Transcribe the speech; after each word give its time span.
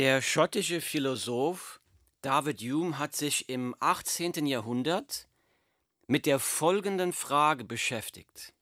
Der 0.00 0.22
schottische 0.22 0.80
Philosoph 0.80 1.78
David 2.22 2.62
Hume 2.62 2.98
hat 2.98 3.14
sich 3.14 3.50
im 3.50 3.76
18. 3.80 4.46
Jahrhundert 4.46 5.28
mit 6.06 6.24
der 6.24 6.38
folgenden 6.38 7.12
Frage 7.12 7.64
beschäftigt. 7.64 8.54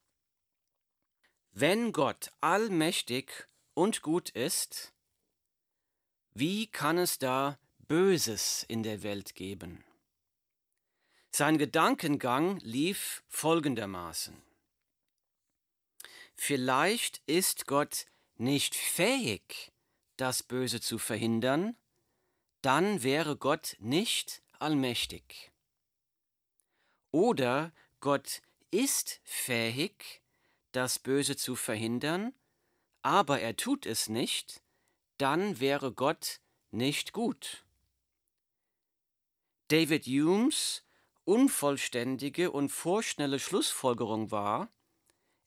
Wenn 1.53 1.93
Gott 1.93 2.32
allmächtig 2.40 3.46
und 3.74 4.03
gut 4.03 4.30
ist, 4.30 4.93
wie 6.35 6.66
kann 6.66 6.98
es 6.98 7.21
da 7.21 7.57
Böses 7.87 8.65
in 8.67 8.83
der 8.83 9.05
Welt 9.05 9.37
geben? 9.37 9.85
Sein 11.31 11.57
Gedankengang 11.57 12.59
lief 12.65 13.23
folgendermaßen. 13.29 14.43
Vielleicht 16.34 17.23
ist 17.27 17.69
Gott 17.69 18.07
nicht 18.39 18.75
fähig, 18.75 19.70
das 20.19 20.42
Böse 20.42 20.80
zu 20.80 20.98
verhindern, 20.98 21.77
dann 22.60 23.02
wäre 23.02 23.36
Gott 23.36 23.76
nicht 23.78 24.42
allmächtig. 24.59 25.50
Oder 27.10 27.72
Gott 28.00 28.42
ist 28.70 29.20
fähig, 29.24 30.20
das 30.73 30.98
Böse 30.98 31.36
zu 31.36 31.56
verhindern, 31.56 32.34
aber 33.02 33.40
er 33.40 33.56
tut 33.56 33.86
es 33.86 34.09
nicht, 34.09 34.60
dann 35.16 35.60
wäre 35.60 35.92
Gott 35.92 36.40
nicht 36.70 37.12
gut. 37.12 37.64
David 39.68 40.06
Humes 40.06 40.82
unvollständige 41.24 42.50
und 42.50 42.70
vorschnelle 42.70 43.38
Schlussfolgerung 43.38 44.30
war, 44.30 44.68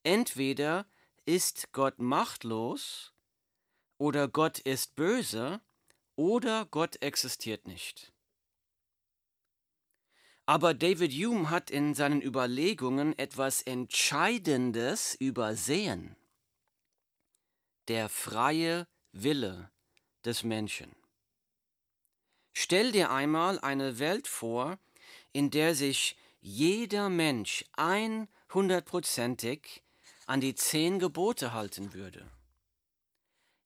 entweder 0.03 0.85
ist 1.25 1.71
Gott 1.73 1.99
machtlos 1.99 3.13
oder 4.01 4.27
Gott 4.27 4.57
ist 4.57 4.95
böse 4.95 5.61
oder 6.15 6.65
Gott 6.65 6.99
existiert 7.03 7.67
nicht. 7.67 8.11
Aber 10.47 10.73
David 10.73 11.13
Hume 11.13 11.51
hat 11.51 11.69
in 11.69 11.93
seinen 11.93 12.19
Überlegungen 12.19 13.15
etwas 13.19 13.61
Entscheidendes 13.61 15.13
übersehen. 15.13 16.15
Der 17.89 18.09
freie 18.09 18.87
Wille 19.11 19.69
des 20.25 20.43
Menschen. 20.43 20.95
Stell 22.53 22.91
dir 22.91 23.11
einmal 23.11 23.59
eine 23.59 23.99
Welt 23.99 24.27
vor, 24.27 24.79
in 25.31 25.51
der 25.51 25.75
sich 25.75 26.17
jeder 26.39 27.09
Mensch 27.09 27.65
einhundertprozentig 27.73 29.83
an 30.25 30.41
die 30.41 30.55
zehn 30.55 30.97
Gebote 30.97 31.53
halten 31.53 31.93
würde. 31.93 32.27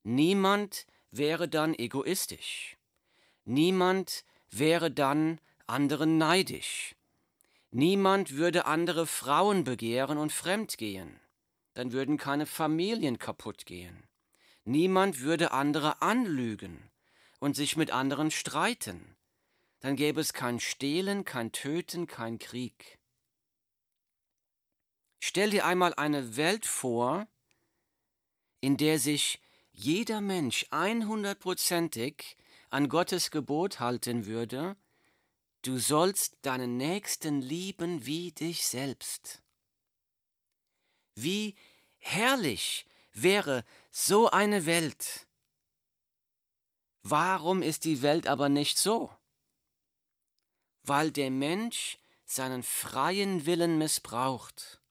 Niemand 0.05 0.87
wäre 1.11 1.49
dann 1.49 1.73
egoistisch. 1.73 2.77
Niemand 3.43 4.23
wäre 4.49 4.89
dann 4.89 5.41
anderen 5.67 6.17
neidisch. 6.17 6.95
Niemand 7.71 8.37
würde 8.37 8.65
andere 8.65 9.05
Frauen 9.05 9.65
begehren 9.65 10.17
und 10.17 10.31
fremdgehen. 10.31 11.19
Dann 11.73 11.91
würden 11.91 12.17
keine 12.17 12.45
Familien 12.45 13.19
kaputt 13.19 13.65
gehen. 13.65 14.07
Niemand 14.63 15.19
würde 15.19 15.51
andere 15.51 16.01
anlügen 16.01 16.89
und 17.39 17.57
sich 17.57 17.75
mit 17.75 17.91
anderen 17.91 18.31
streiten 18.31 19.15
dann 19.85 19.95
gäbe 19.95 20.19
es 20.19 20.33
kein 20.33 20.59
Stehlen, 20.59 21.25
kein 21.25 21.51
Töten, 21.51 22.07
kein 22.07 22.39
Krieg. 22.39 22.97
Stell 25.19 25.51
dir 25.51 25.67
einmal 25.67 25.93
eine 25.93 26.37
Welt 26.37 26.65
vor, 26.65 27.27
in 28.61 28.77
der 28.77 28.97
sich 28.97 29.39
jeder 29.75 30.21
Mensch 30.21 30.65
einhundertprozentig 30.71 32.37
an 32.69 32.89
Gottes 32.89 33.31
Gebot 33.31 33.79
halten 33.79 34.25
würde, 34.25 34.75
du 35.61 35.77
sollst 35.77 36.37
deinen 36.41 36.77
Nächsten 36.77 37.41
lieben 37.41 38.05
wie 38.05 38.31
dich 38.31 38.65
selbst. 38.65 39.43
Wie 41.15 41.55
herrlich 41.97 42.85
wäre 43.13 43.63
so 43.91 44.29
eine 44.29 44.65
Welt. 44.65 45.27
Warum 47.03 47.61
ist 47.61 47.85
die 47.85 48.01
Welt 48.01 48.27
aber 48.27 48.49
nicht 48.49 48.77
so? 48.77 49.15
weil 50.87 51.11
der 51.11 51.31
Mensch 51.31 51.97
seinen 52.25 52.63
freien 52.63 53.45
Willen 53.45 53.77
missbraucht, 53.77 54.81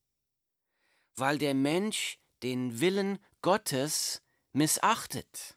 weil 1.17 1.39
der 1.39 1.55
Mensch 1.55 2.19
den 2.43 2.81
Willen 2.81 3.19
Gottes 3.43 4.23
missachtet. 4.55 5.57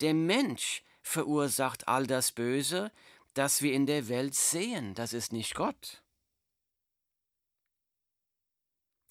Der 0.00 0.14
Mensch 0.14 0.82
verursacht 1.02 1.88
all 1.88 2.06
das 2.06 2.32
Böse, 2.32 2.92
das 3.34 3.62
wir 3.62 3.72
in 3.72 3.86
der 3.86 4.08
Welt 4.08 4.34
sehen, 4.34 4.94
das 4.94 5.12
ist 5.12 5.32
nicht 5.32 5.54
Gott. 5.54 6.02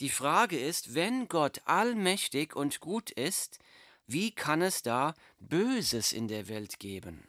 Die 0.01 0.09
Frage 0.09 0.59
ist, 0.59 0.93
wenn 0.93 1.29
Gott 1.29 1.61
allmächtig 1.65 2.55
und 2.55 2.81
gut 2.81 3.11
ist, 3.11 3.59
wie 4.07 4.31
kann 4.31 4.61
es 4.61 4.81
da 4.81 5.15
Böses 5.39 6.11
in 6.11 6.27
der 6.27 6.47
Welt 6.49 6.79
geben? 6.79 7.27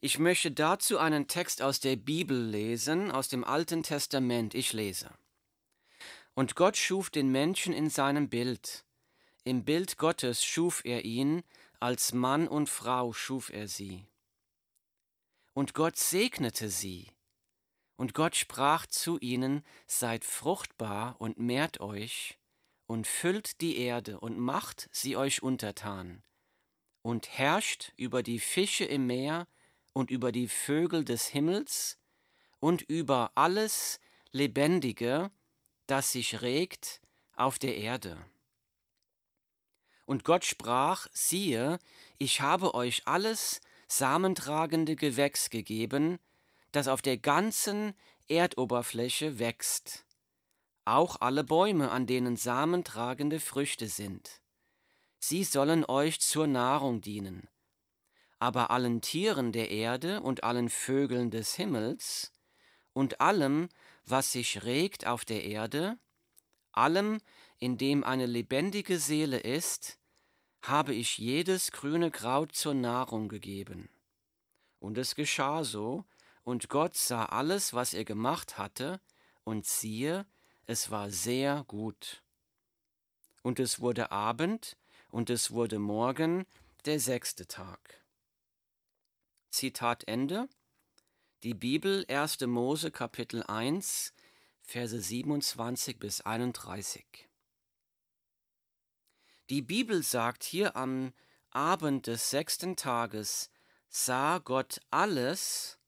Ich 0.00 0.18
möchte 0.18 0.50
dazu 0.50 0.98
einen 0.98 1.28
Text 1.28 1.62
aus 1.62 1.78
der 1.78 1.96
Bibel 1.96 2.48
lesen, 2.48 3.12
aus 3.12 3.28
dem 3.28 3.44
Alten 3.44 3.82
Testament. 3.84 4.54
Ich 4.54 4.72
lese. 4.72 5.10
Und 6.34 6.56
Gott 6.56 6.76
schuf 6.76 7.10
den 7.10 7.30
Menschen 7.30 7.72
in 7.72 7.90
seinem 7.90 8.28
Bild. 8.28 8.84
Im 9.44 9.64
Bild 9.64 9.98
Gottes 9.98 10.44
schuf 10.44 10.82
er 10.84 11.04
ihn, 11.04 11.42
als 11.80 12.12
Mann 12.12 12.46
und 12.46 12.68
Frau 12.68 13.12
schuf 13.12 13.50
er 13.50 13.66
sie. 13.66 14.06
Und 15.52 15.74
Gott 15.74 15.96
segnete 15.96 16.68
sie. 16.68 17.10
Und 17.96 18.14
Gott 18.14 18.36
sprach 18.36 18.86
zu 18.86 19.18
ihnen, 19.18 19.64
Seid 19.86 20.24
fruchtbar 20.24 21.16
und 21.20 21.38
mehrt 21.38 21.80
euch, 21.80 22.38
und 22.86 23.06
füllt 23.06 23.60
die 23.60 23.78
Erde 23.78 24.20
und 24.20 24.38
macht 24.38 24.88
sie 24.92 25.16
euch 25.16 25.42
untertan, 25.42 26.22
und 27.02 27.28
herrscht 27.28 27.92
über 27.96 28.22
die 28.22 28.38
Fische 28.38 28.84
im 28.84 29.06
Meer, 29.06 29.48
und 29.92 30.10
über 30.10 30.32
die 30.32 30.48
Vögel 30.48 31.04
des 31.04 31.26
Himmels 31.26 31.98
und 32.60 32.82
über 32.82 33.32
alles 33.34 34.00
Lebendige, 34.30 35.30
das 35.86 36.12
sich 36.12 36.40
regt 36.42 37.00
auf 37.34 37.58
der 37.58 37.76
Erde. 37.76 38.24
Und 40.12 40.24
Gott 40.24 40.44
sprach, 40.44 41.06
siehe, 41.14 41.78
ich 42.18 42.42
habe 42.42 42.74
euch 42.74 43.06
alles 43.06 43.62
samentragende 43.88 44.94
Gewächs 44.94 45.48
gegeben, 45.48 46.18
das 46.70 46.86
auf 46.86 47.00
der 47.00 47.16
ganzen 47.16 47.94
Erdoberfläche 48.28 49.38
wächst, 49.38 50.04
auch 50.84 51.22
alle 51.22 51.44
Bäume, 51.44 51.90
an 51.90 52.06
denen 52.06 52.36
samentragende 52.36 53.40
Früchte 53.40 53.88
sind. 53.88 54.42
Sie 55.18 55.44
sollen 55.44 55.82
euch 55.86 56.20
zur 56.20 56.46
Nahrung 56.46 57.00
dienen 57.00 57.48
aber 58.38 58.70
allen 58.70 59.00
Tieren 59.00 59.52
der 59.52 59.70
Erde 59.70 60.20
und 60.20 60.42
allen 60.44 60.68
Vögeln 60.68 61.30
des 61.30 61.54
Himmels 61.54 62.32
und 62.92 63.20
allem, 63.20 63.70
was 64.04 64.32
sich 64.32 64.64
regt 64.64 65.06
auf 65.06 65.24
der 65.24 65.44
Erde, 65.44 65.96
allem, 66.72 67.20
in 67.60 67.78
dem 67.78 68.02
eine 68.02 68.26
lebendige 68.26 68.98
Seele 68.98 69.38
ist, 69.38 70.00
habe 70.62 70.94
ich 70.94 71.18
jedes 71.18 71.72
grüne 71.72 72.10
Kraut 72.10 72.52
zur 72.52 72.74
Nahrung 72.74 73.28
gegeben. 73.28 73.88
Und 74.78 74.98
es 74.98 75.14
geschah 75.14 75.64
so, 75.64 76.04
und 76.44 76.68
Gott 76.68 76.96
sah 76.96 77.26
alles, 77.26 77.72
was 77.74 77.94
er 77.94 78.04
gemacht 78.04 78.58
hatte, 78.58 79.00
und 79.44 79.66
siehe, 79.66 80.26
es 80.66 80.90
war 80.90 81.10
sehr 81.10 81.64
gut. 81.66 82.22
Und 83.42 83.58
es 83.58 83.80
wurde 83.80 84.10
Abend, 84.12 84.76
und 85.10 85.30
es 85.30 85.50
wurde 85.50 85.78
Morgen, 85.78 86.46
der 86.84 86.98
sechste 86.98 87.46
Tag. 87.46 88.02
Zitat 89.50 90.08
Ende. 90.08 90.48
Die 91.42 91.54
Bibel 91.54 92.06
1. 92.08 92.40
Mose 92.46 92.90
Kapitel 92.90 93.42
1 93.42 94.14
Verse 94.62 94.98
27 95.00 95.98
bis 95.98 96.20
31. 96.22 97.28
Die 99.50 99.62
Bibel 99.62 100.02
sagt 100.02 100.44
hier 100.44 100.76
am 100.76 101.12
Abend 101.50 102.06
des 102.06 102.30
sechsten 102.30 102.76
Tages 102.76 103.50
sah 103.88 104.38
Gott 104.38 104.80
alles, 104.90 105.78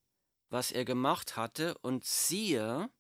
was 0.51 0.71
er 0.73 0.85
gemacht 0.85 1.37
hatte, 1.37 1.77
und 1.79 2.05
siehe, 2.05 2.91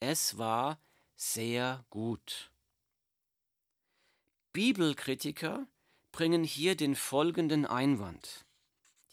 es 0.00 0.38
war 0.38 0.78
sehr 1.16 1.84
gut. 1.90 2.52
Bibelkritiker 4.52 5.66
bringen 6.12 6.44
hier 6.44 6.76
den 6.76 6.94
folgenden 6.94 7.66
Einwand 7.66 8.44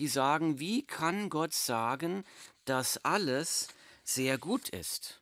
die 0.01 0.07
sagen, 0.07 0.57
wie 0.57 0.83
kann 0.83 1.30
Gott 1.30 1.53
sagen, 1.53 2.25
dass 2.65 2.98
alles 3.06 3.68
sehr 4.03 4.39
gut 4.39 4.68
ist? 4.69 5.20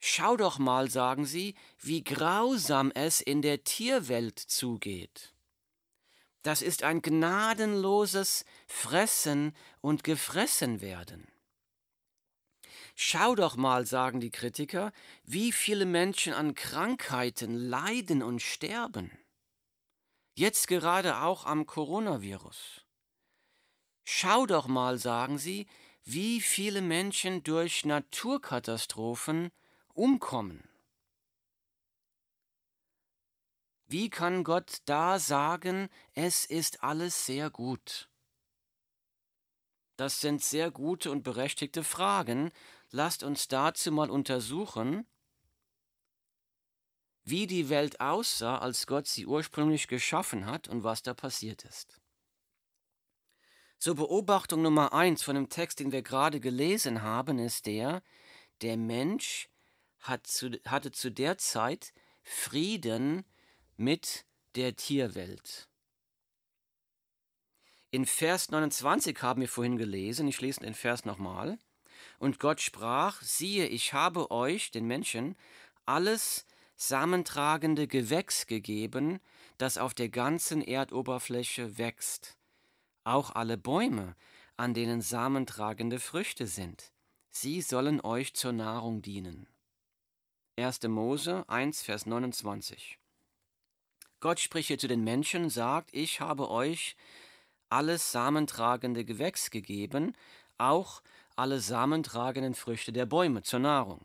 Schau 0.00 0.36
doch 0.36 0.58
mal, 0.58 0.90
sagen 0.90 1.26
sie, 1.26 1.54
wie 1.80 2.04
grausam 2.04 2.92
es 2.92 3.20
in 3.20 3.42
der 3.42 3.64
Tierwelt 3.64 4.38
zugeht. 4.38 5.34
Das 6.42 6.62
ist 6.62 6.84
ein 6.84 7.02
gnadenloses 7.02 8.44
Fressen 8.66 9.56
und 9.80 10.04
gefressen 10.04 10.80
werden. 10.80 11.26
Schau 12.94 13.34
doch 13.34 13.56
mal, 13.56 13.86
sagen 13.86 14.20
die 14.20 14.30
Kritiker, 14.30 14.92
wie 15.24 15.52
viele 15.52 15.84
Menschen 15.84 16.32
an 16.32 16.54
Krankheiten 16.54 17.54
leiden 17.54 18.22
und 18.22 18.40
sterben. 18.40 19.10
Jetzt 20.34 20.68
gerade 20.68 21.18
auch 21.18 21.44
am 21.44 21.66
Coronavirus. 21.66 22.84
Schau 24.04 24.46
doch 24.46 24.68
mal, 24.68 24.98
sagen 24.98 25.38
sie, 25.38 25.66
wie 26.02 26.40
viele 26.40 26.80
Menschen 26.80 27.42
durch 27.42 27.84
Naturkatastrophen 27.84 29.50
umkommen. 29.98 30.62
Wie 33.86 34.10
kann 34.10 34.44
Gott 34.44 34.78
da 34.84 35.18
sagen, 35.18 35.88
es 36.14 36.44
ist 36.44 36.84
alles 36.84 37.26
sehr 37.26 37.50
gut? 37.50 38.08
Das 39.96 40.20
sind 40.20 40.42
sehr 40.42 40.70
gute 40.70 41.10
und 41.10 41.24
berechtigte 41.24 41.82
Fragen. 41.82 42.52
Lasst 42.90 43.24
uns 43.24 43.48
dazu 43.48 43.90
mal 43.90 44.10
untersuchen, 44.10 45.06
wie 47.24 47.46
die 47.46 47.68
Welt 47.68 48.00
aussah, 48.00 48.58
als 48.58 48.86
Gott 48.86 49.08
sie 49.08 49.26
ursprünglich 49.26 49.88
geschaffen 49.88 50.46
hat 50.46 50.68
und 50.68 50.84
was 50.84 51.02
da 51.02 51.12
passiert 51.12 51.64
ist. 51.64 52.00
So 53.78 53.94
Beobachtung 53.94 54.62
Nummer 54.62 54.92
eins 54.92 55.22
von 55.22 55.34
dem 55.34 55.48
Text, 55.48 55.80
den 55.80 55.92
wir 55.92 56.02
gerade 56.02 56.40
gelesen 56.40 57.02
haben, 57.02 57.38
ist 57.38 57.66
der, 57.66 58.02
der 58.60 58.76
Mensch 58.76 59.47
hat 60.00 60.26
zu, 60.26 60.50
hatte 60.64 60.92
zu 60.92 61.10
der 61.10 61.38
Zeit 61.38 61.92
Frieden 62.22 63.24
mit 63.76 64.24
der 64.54 64.76
Tierwelt. 64.76 65.68
In 67.90 68.04
Vers 68.04 68.50
29 68.50 69.22
haben 69.22 69.40
wir 69.40 69.48
vorhin 69.48 69.78
gelesen, 69.78 70.28
ich 70.28 70.40
lese 70.40 70.60
den 70.60 70.74
Vers 70.74 71.04
nochmal. 71.04 71.58
Und 72.18 72.38
Gott 72.38 72.60
sprach, 72.60 73.22
siehe, 73.22 73.66
ich 73.66 73.92
habe 73.92 74.30
euch, 74.30 74.70
den 74.70 74.86
Menschen, 74.86 75.36
alles 75.86 76.44
samentragende 76.76 77.88
Gewächs 77.88 78.46
gegeben, 78.46 79.20
das 79.56 79.78
auf 79.78 79.94
der 79.94 80.10
ganzen 80.10 80.62
Erdoberfläche 80.62 81.78
wächst 81.78 82.38
auch 83.08 83.34
alle 83.34 83.56
Bäume, 83.56 84.14
an 84.56 84.74
denen 84.74 85.00
samentragende 85.00 85.98
Früchte 85.98 86.46
sind. 86.46 86.92
Sie 87.30 87.62
sollen 87.62 88.00
euch 88.00 88.34
zur 88.34 88.52
Nahrung 88.52 89.02
dienen. 89.02 89.48
1. 90.58 90.88
Mose 90.88 91.44
1, 91.46 91.82
Vers 91.82 92.04
29. 92.04 92.98
Gott 94.18 94.40
spricht 94.40 94.66
hier 94.66 94.78
zu 94.78 94.88
den 94.88 95.04
Menschen, 95.04 95.50
sagt, 95.50 95.90
ich 95.92 96.20
habe 96.20 96.50
euch 96.50 96.96
alles 97.68 98.10
samentragende 98.10 99.04
Gewächs 99.04 99.50
gegeben, 99.52 100.16
auch 100.56 101.00
alle 101.36 101.60
samentragenden 101.60 102.54
Früchte 102.54 102.92
der 102.92 103.06
Bäume 103.06 103.42
zur 103.42 103.60
Nahrung. 103.60 104.04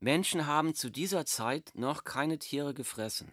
Menschen 0.00 0.48
haben 0.48 0.74
zu 0.74 0.90
dieser 0.90 1.24
Zeit 1.26 1.70
noch 1.74 2.02
keine 2.02 2.40
Tiere 2.40 2.74
gefressen. 2.74 3.32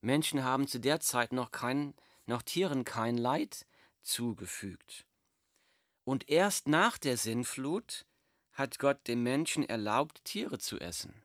Menschen 0.00 0.42
haben 0.42 0.66
zu 0.66 0.80
der 0.80 1.00
Zeit 1.00 1.34
noch, 1.34 1.50
kein, 1.50 1.92
noch 2.24 2.40
Tieren 2.40 2.84
kein 2.84 3.18
Leid 3.18 3.66
zugefügt. 4.00 5.04
Und 6.04 6.30
erst 6.30 6.68
nach 6.68 6.96
der 6.96 7.18
Sinnflut 7.18 8.06
hat 8.52 8.78
Gott 8.78 9.06
dem 9.08 9.22
Menschen 9.22 9.68
erlaubt, 9.68 10.24
Tiere 10.24 10.58
zu 10.58 10.80
essen. 10.80 11.22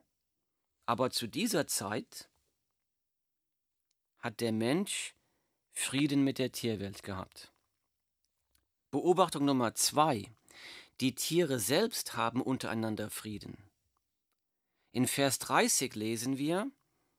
Aber 0.85 1.09
zu 1.09 1.27
dieser 1.27 1.67
Zeit 1.67 2.29
hat 4.19 4.39
der 4.41 4.51
Mensch 4.51 5.15
Frieden 5.71 6.23
mit 6.23 6.39
der 6.39 6.51
Tierwelt 6.51 7.03
gehabt. 7.03 7.51
Beobachtung 8.91 9.45
Nummer 9.45 9.75
zwei. 9.75 10.31
Die 11.01 11.13
Tiere 11.15 11.59
selbst 11.59 12.15
haben 12.15 12.41
untereinander 12.41 13.09
Frieden. 13.09 13.57
In 14.93 15.07
Vers 15.07 15.39
30 15.39 15.95
lesen 15.95 16.37
wir, 16.37 16.71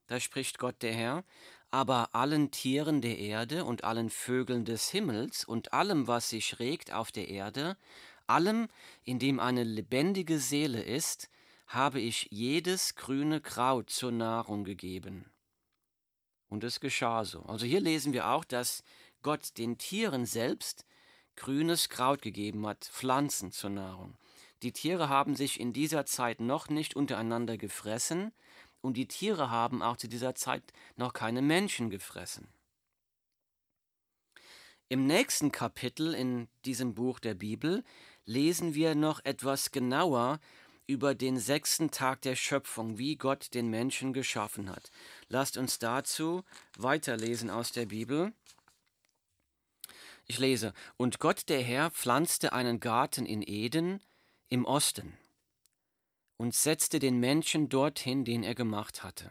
da 0.07 0.19
spricht 0.19 0.59
Gott 0.59 0.81
der 0.81 0.95
Herr, 0.95 1.25
aber 1.71 2.15
allen 2.15 2.51
Tieren 2.51 3.03
der 3.03 3.19
Erde 3.19 3.65
und 3.67 3.85
allen 3.85 4.09
Vögeln 4.09 4.65
des 4.65 4.89
Himmels 4.89 5.45
und 5.45 5.75
allem, 5.75 6.07
was 6.07 6.31
sich 6.31 6.59
regt 6.59 6.93
auf 6.93 7.13
der 7.13 7.29
Erde, 7.29 7.77
allem, 8.27 8.69
in 9.05 9.19
dem 9.19 9.39
eine 9.41 9.65
lebendige 9.65 10.39
Seele 10.39 10.83
ist, 10.83 11.29
habe 11.67 12.01
ich 12.01 12.29
jedes 12.31 12.95
grüne 12.95 13.41
Kraut 13.41 13.91
zur 13.91 14.13
Nahrung 14.13 14.65
gegeben. 14.65 15.31
Und 16.49 16.65
es 16.65 16.81
geschah 16.81 17.25
so. 17.25 17.43
Also 17.43 17.67
hier 17.67 17.81
lesen 17.81 18.13
wir 18.13 18.29
auch, 18.29 18.45
dass 18.45 18.83
Gott 19.23 19.59
den 19.59 19.79
Tieren 19.79 20.27
selbst 20.27 20.87
grünes 21.35 21.89
Kraut 21.89 22.23
gegeben 22.23 22.67
hat, 22.67 22.85
Pflanzen 22.85 23.51
zur 23.53 23.71
Nahrung. 23.71 24.17
Die 24.63 24.73
Tiere 24.73 25.09
haben 25.09 25.35
sich 25.35 25.61
in 25.61 25.73
dieser 25.73 26.07
Zeit 26.07 26.41
noch 26.41 26.69
nicht 26.69 26.95
untereinander 26.97 27.59
gefressen, 27.59 28.33
und 28.81 28.97
die 28.97 29.09
Tiere 29.09 29.51
haben 29.51 29.83
auch 29.83 29.97
zu 29.97 30.07
dieser 30.07 30.35
Zeit 30.37 30.63
noch 30.95 31.13
keine 31.13 31.43
Menschen 31.43 31.91
gefressen. 31.91 32.49
Im 34.89 35.07
nächsten 35.07 35.51
Kapitel 35.51 36.15
in 36.15 36.47
diesem 36.65 36.95
Buch 36.95 37.19
der 37.19 37.35
Bibel 37.35 37.83
lesen 38.25 38.75
wir 38.75 38.95
noch 38.95 39.25
etwas 39.25 39.73
genauer 39.73 40.39
über 40.87 41.15
den 41.15 41.39
sechsten 41.39 41.91
Tag 41.91 42.23
der 42.23 42.37
Schöpfung, 42.37 42.99
wie 42.99 43.17
Gott 43.17 43.55
den 43.55 43.69
Menschen 43.69 44.13
geschaffen 44.13 44.71
hat. 44.71 44.91
Lasst 45.29 45.57
uns 45.57 45.79
dazu 45.79 46.45
weiterlesen 46.79 47.51
aus 47.51 47.73
der 47.73 47.87
Bibel. 47.87 48.33
Ich 50.27 50.39
lese, 50.39 50.73
und 50.97 51.19
Gott 51.19 51.49
der 51.49 51.63
Herr 51.63 51.91
pflanzte 51.91 52.53
einen 52.53 52.81
Garten 52.81 53.27
in 53.27 53.43
Eden 53.43 54.01
im 54.49 54.65
Osten 54.65 55.17
und 56.37 56.55
setzte 56.55 56.99
den 56.99 57.19
Menschen 57.19 57.69
dorthin, 57.69 58.25
den 58.25 58.43
er 58.43 58.55
gemacht 58.55 59.03
hatte. 59.03 59.31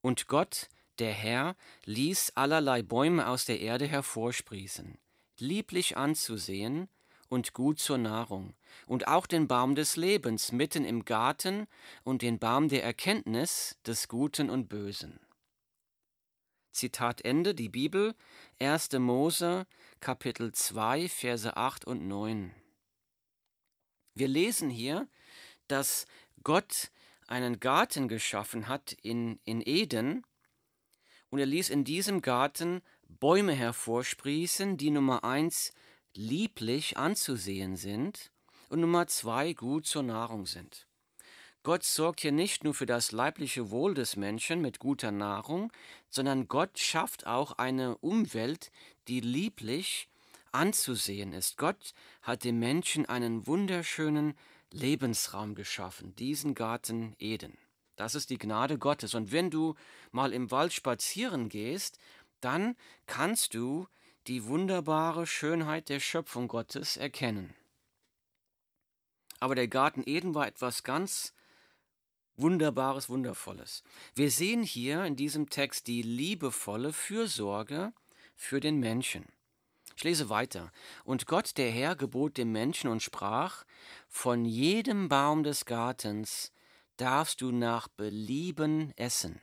Und 0.00 0.28
Gott, 0.28 0.68
der 0.98 1.12
Herr, 1.12 1.56
ließ 1.84 2.32
allerlei 2.36 2.82
Bäume 2.82 3.26
aus 3.26 3.46
der 3.46 3.60
Erde 3.60 3.86
hervorsprießen, 3.86 4.98
lieblich 5.38 5.96
anzusehen 5.96 6.88
und 7.28 7.52
gut 7.52 7.80
zur 7.80 7.98
Nahrung, 7.98 8.54
und 8.86 9.08
auch 9.08 9.26
den 9.26 9.48
Baum 9.48 9.74
des 9.74 9.96
Lebens 9.96 10.52
mitten 10.52 10.84
im 10.84 11.04
Garten 11.04 11.66
und 12.02 12.22
den 12.22 12.38
Baum 12.38 12.68
der 12.68 12.84
Erkenntnis 12.84 13.76
des 13.86 14.08
Guten 14.08 14.50
und 14.50 14.68
Bösen. 14.68 15.20
Zitat 16.72 17.24
Ende, 17.24 17.54
die 17.54 17.68
Bibel, 17.68 18.14
1. 18.58 18.92
Mose, 18.98 19.66
Kapitel 20.00 20.52
2, 20.52 21.08
Verse 21.08 21.56
8 21.56 21.84
und 21.84 22.06
9. 22.08 22.52
Wir 24.14 24.28
lesen 24.28 24.70
hier, 24.70 25.08
dass 25.68 26.06
Gott 26.42 26.90
einen 27.26 27.60
Garten 27.60 28.08
geschaffen 28.08 28.68
hat 28.68 28.92
in, 29.02 29.38
in 29.44 29.62
Eden 29.64 30.26
und 31.30 31.38
er 31.38 31.46
ließ 31.46 31.70
in 31.70 31.84
diesem 31.84 32.22
Garten 32.22 32.82
Bäume 33.08 33.52
hervorsprießen, 33.52 34.76
die 34.76 34.90
Nummer 34.90 35.24
eins 35.24 35.72
lieblich 36.14 36.96
anzusehen 36.96 37.76
sind 37.76 38.30
und 38.74 38.80
Nummer 38.80 39.06
zwei 39.06 39.52
gut 39.52 39.86
zur 39.86 40.02
Nahrung 40.02 40.46
sind. 40.46 40.88
Gott 41.62 41.84
sorgt 41.84 42.20
hier 42.20 42.32
nicht 42.32 42.64
nur 42.64 42.74
für 42.74 42.86
das 42.86 43.12
leibliche 43.12 43.70
Wohl 43.70 43.94
des 43.94 44.16
Menschen 44.16 44.60
mit 44.60 44.80
guter 44.80 45.12
Nahrung, 45.12 45.72
sondern 46.10 46.48
Gott 46.48 46.76
schafft 46.80 47.24
auch 47.24 47.52
eine 47.52 47.96
Umwelt, 47.98 48.72
die 49.06 49.20
lieblich 49.20 50.08
anzusehen 50.50 51.32
ist. 51.32 51.56
Gott 51.56 51.94
hat 52.20 52.42
dem 52.42 52.58
Menschen 52.58 53.06
einen 53.06 53.46
wunderschönen 53.46 54.34
Lebensraum 54.72 55.54
geschaffen, 55.54 56.16
diesen 56.16 56.56
Garten 56.56 57.14
Eden. 57.20 57.56
Das 57.94 58.16
ist 58.16 58.28
die 58.28 58.38
Gnade 58.38 58.76
Gottes. 58.76 59.14
Und 59.14 59.30
wenn 59.30 59.50
du 59.50 59.76
mal 60.10 60.32
im 60.32 60.50
Wald 60.50 60.72
spazieren 60.72 61.48
gehst, 61.48 62.00
dann 62.40 62.74
kannst 63.06 63.54
du 63.54 63.86
die 64.26 64.46
wunderbare 64.46 65.28
Schönheit 65.28 65.88
der 65.88 66.00
Schöpfung 66.00 66.48
Gottes 66.48 66.96
erkennen. 66.96 67.54
Aber 69.40 69.54
der 69.54 69.68
Garten 69.68 70.02
Eden 70.06 70.34
war 70.34 70.46
etwas 70.46 70.82
ganz 70.82 71.34
Wunderbares, 72.36 73.08
Wundervolles. 73.08 73.84
Wir 74.14 74.30
sehen 74.30 74.62
hier 74.62 75.04
in 75.04 75.14
diesem 75.14 75.48
Text 75.50 75.86
die 75.86 76.02
liebevolle 76.02 76.92
Fürsorge 76.92 77.92
für 78.34 78.60
den 78.60 78.80
Menschen. 78.80 79.26
Ich 79.96 80.02
lese 80.02 80.28
weiter. 80.28 80.72
Und 81.04 81.26
Gott 81.26 81.56
der 81.56 81.70
Herr 81.70 81.94
gebot 81.94 82.36
dem 82.36 82.50
Menschen 82.50 82.90
und 82.90 83.02
sprach, 83.02 83.64
von 84.08 84.44
jedem 84.44 85.08
Baum 85.08 85.44
des 85.44 85.64
Gartens 85.64 86.52
darfst 86.96 87.40
du 87.40 87.52
nach 87.52 87.88
Belieben 87.88 88.92
essen. 88.96 89.40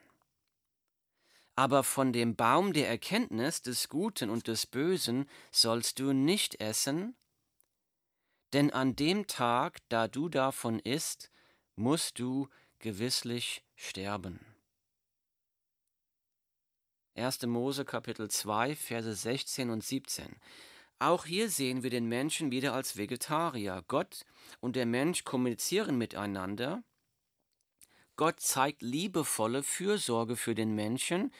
Aber 1.56 1.84
von 1.84 2.12
dem 2.12 2.36
Baum 2.36 2.74
der 2.74 2.90
Erkenntnis 2.90 3.62
des 3.62 3.88
Guten 3.88 4.30
und 4.30 4.48
des 4.48 4.66
Bösen 4.66 5.30
sollst 5.52 6.00
du 6.00 6.14
nicht 6.14 6.60
essen, 6.60 7.16
denn 8.54 8.72
an 8.72 8.96
dem 8.96 9.28
Tag, 9.28 9.80
da 9.90 10.08
du 10.08 10.30
davon 10.30 10.80
isst, 10.80 11.32
musst 11.76 12.20
du 12.20 12.48
gewisslich 12.80 13.64
sterben. 13.76 14.40
1. 17.16 17.44
Mose 17.44 17.86
Kapitel 17.86 18.30
2, 18.30 18.76
Verse 18.76 19.14
16 19.14 19.70
und 19.70 19.84
17. 19.84 20.36
Auch 21.00 21.26
hier 21.26 21.50
sehen 21.50 21.84
wir 21.84 21.90
den 21.90 22.06
Menschen 22.06 22.52
wieder 22.52 22.74
als 22.74 22.96
Vegetarier. 22.96 23.84
Gott 23.88 24.26
und 24.60 24.76
der 24.76 24.86
Mensch 24.86 25.24
kommunizieren 25.24 25.98
miteinander. 25.98 26.84
Gott 28.16 28.40
zeigt 28.40 28.82
liebevolle 28.82 29.64
Fürsorge 29.64 30.36
für 30.36 30.56
den 30.56 30.76
Menschen 30.76 31.34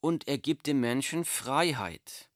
und 0.00 0.26
er 0.28 0.38
gibt 0.38 0.66
dem 0.66 0.80
Menschen 0.80 1.24
Freiheit. 1.24 2.30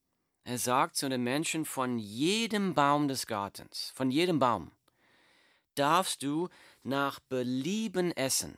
Er 0.47 0.59
sagt 0.59 0.95
zu 0.95 1.09
den 1.09 1.25
Menschen, 1.25 1.65
von 1.65 1.99
jedem 1.99 2.73
Baum 2.73 3.09
des 3.09 3.27
Gartens, 3.27 3.91
von 3.97 4.13
jedem 4.13 4.39
Baum, 4.39 4.71
darfst 5.75 6.23
du 6.23 6.49
nach 6.85 7.19
Belieben 7.19 8.13
essen. 8.13 8.57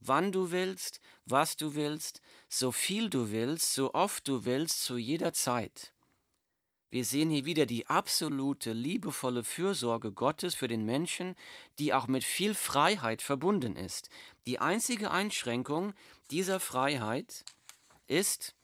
Wann 0.00 0.32
du 0.32 0.50
willst, 0.50 1.00
was 1.24 1.56
du 1.56 1.76
willst, 1.76 2.22
so 2.48 2.72
viel 2.72 3.08
du 3.08 3.30
willst, 3.30 3.72
so 3.72 3.94
oft 3.94 4.26
du 4.26 4.44
willst, 4.44 4.82
zu 4.82 4.96
jeder 4.96 5.32
Zeit. 5.32 5.92
Wir 6.90 7.04
sehen 7.04 7.30
hier 7.30 7.44
wieder 7.44 7.66
die 7.66 7.86
absolute 7.86 8.72
liebevolle 8.72 9.44
Fürsorge 9.44 10.10
Gottes 10.10 10.56
für 10.56 10.66
den 10.66 10.84
Menschen, 10.84 11.36
die 11.78 11.94
auch 11.94 12.08
mit 12.08 12.24
viel 12.24 12.52
Freiheit 12.52 13.22
verbunden 13.22 13.76
ist. 13.76 14.08
Die 14.48 14.58
einzige 14.58 15.12
Einschränkung 15.12 15.94
dieser 16.32 16.58
Freiheit 16.58 17.44
ist, 18.08 18.56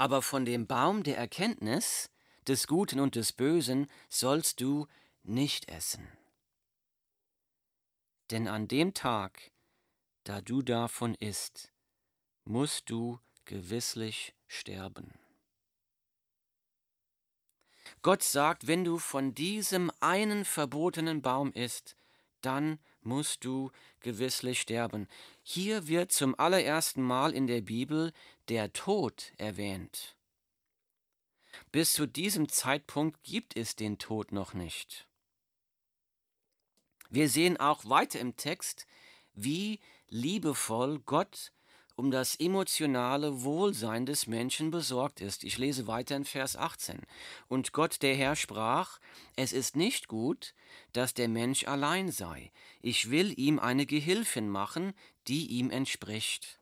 aber 0.00 0.22
von 0.22 0.46
dem 0.46 0.66
Baum 0.66 1.02
der 1.02 1.18
Erkenntnis 1.18 2.08
des 2.48 2.66
Guten 2.66 3.00
und 3.00 3.16
des 3.16 3.34
Bösen 3.34 3.86
sollst 4.08 4.62
du 4.62 4.86
nicht 5.24 5.68
essen. 5.68 6.08
Denn 8.30 8.48
an 8.48 8.66
dem 8.66 8.94
Tag, 8.94 9.52
da 10.24 10.40
du 10.40 10.62
davon 10.62 11.14
isst, 11.16 11.70
musst 12.44 12.88
du 12.88 13.20
gewisslich 13.44 14.34
sterben. 14.46 15.12
Gott 18.00 18.22
sagt, 18.22 18.66
wenn 18.66 18.84
du 18.84 18.96
von 18.96 19.34
diesem 19.34 19.92
einen 20.00 20.46
verbotenen 20.46 21.20
Baum 21.20 21.52
isst, 21.52 21.94
dann 22.40 22.78
musst 23.02 23.44
du 23.44 23.70
gewisslich 24.00 24.60
sterben. 24.60 25.08
Hier 25.42 25.88
wird 25.88 26.12
zum 26.12 26.38
allerersten 26.38 27.02
Mal 27.02 27.32
in 27.32 27.46
der 27.46 27.60
Bibel 27.60 28.12
der 28.48 28.72
Tod 28.72 29.32
erwähnt. 29.38 30.16
Bis 31.72 31.92
zu 31.92 32.06
diesem 32.06 32.48
Zeitpunkt 32.48 33.22
gibt 33.22 33.56
es 33.56 33.76
den 33.76 33.98
Tod 33.98 34.32
noch 34.32 34.54
nicht. 34.54 35.06
Wir 37.10 37.28
sehen 37.28 37.56
auch 37.56 37.84
weiter 37.86 38.20
im 38.20 38.36
Text, 38.36 38.86
wie 39.34 39.80
liebevoll 40.08 41.00
Gott 41.00 41.52
um 42.00 42.10
das 42.10 42.34
emotionale 42.36 43.42
Wohlsein 43.42 44.06
des 44.06 44.26
Menschen 44.26 44.70
besorgt 44.70 45.20
ist. 45.20 45.44
Ich 45.44 45.58
lese 45.58 45.86
weiter 45.86 46.16
in 46.16 46.24
Vers 46.24 46.56
18. 46.56 47.02
Und 47.46 47.74
Gott 47.74 48.00
der 48.00 48.14
Herr 48.14 48.36
sprach, 48.36 48.98
es 49.36 49.52
ist 49.52 49.76
nicht 49.76 50.08
gut, 50.08 50.54
dass 50.94 51.12
der 51.12 51.28
Mensch 51.28 51.64
allein 51.66 52.10
sei. 52.10 52.52
Ich 52.80 53.10
will 53.10 53.38
ihm 53.38 53.58
eine 53.58 53.84
Gehilfin 53.84 54.48
machen, 54.48 54.94
die 55.28 55.48
ihm 55.48 55.70
entspricht. 55.70 56.58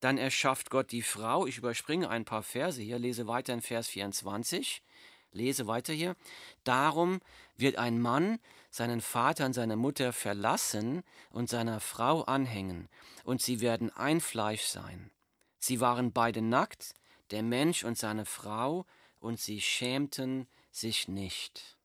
Dann 0.00 0.18
erschafft 0.18 0.70
Gott 0.70 0.90
die 0.90 1.02
Frau. 1.02 1.46
Ich 1.46 1.58
überspringe 1.58 2.10
ein 2.10 2.24
paar 2.24 2.42
Verse 2.42 2.82
hier, 2.82 2.98
lese 2.98 3.28
weiter 3.28 3.54
in 3.54 3.62
Vers 3.62 3.86
24. 3.86 4.82
Lese 5.30 5.68
weiter 5.68 5.92
hier. 5.92 6.16
Darum 6.64 7.20
wird 7.56 7.76
ein 7.76 8.00
Mann 8.00 8.40
seinen 8.70 9.00
Vater 9.00 9.46
und 9.46 9.52
seine 9.52 9.76
Mutter 9.76 10.12
verlassen 10.12 11.02
und 11.30 11.48
seiner 11.48 11.80
Frau 11.80 12.22
anhängen, 12.22 12.88
und 13.24 13.42
sie 13.42 13.60
werden 13.60 13.90
ein 13.90 14.20
Fleisch 14.20 14.64
sein. 14.64 15.10
Sie 15.58 15.80
waren 15.80 16.12
beide 16.12 16.42
nackt, 16.42 16.94
der 17.30 17.42
Mensch 17.42 17.84
und 17.84 17.98
seine 17.98 18.24
Frau, 18.24 18.86
und 19.20 19.40
sie 19.40 19.60
schämten 19.60 20.46
sich 20.70 21.08
nicht. 21.08 21.78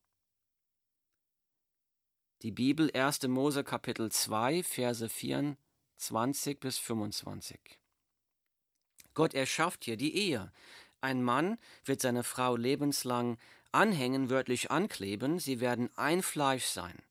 Die 2.41 2.51
Bibel 2.51 2.91
1. 2.93 3.23
Mose 3.23 3.63
Kapitel 3.63 4.11
2, 4.11 4.63
Verse 4.63 5.07
24 5.07 6.59
bis 6.59 6.77
25. 6.77 7.79
Gott 9.13 9.33
erschafft 9.33 9.85
hier 9.85 9.95
die 9.95 10.15
Ehe, 10.15 10.51
ein 11.03 11.21
Mann 11.21 11.57
wird 11.83 11.99
seine 11.99 12.23
Frau 12.23 12.55
lebenslang 12.55 13.37
anhängen, 13.73 14.29
wörtlich 14.29 14.71
ankleben, 14.71 15.39
sie 15.39 15.59
werden 15.59 15.89
ein 15.95 16.21
Fleisch 16.21 16.65
sein. 16.65 17.01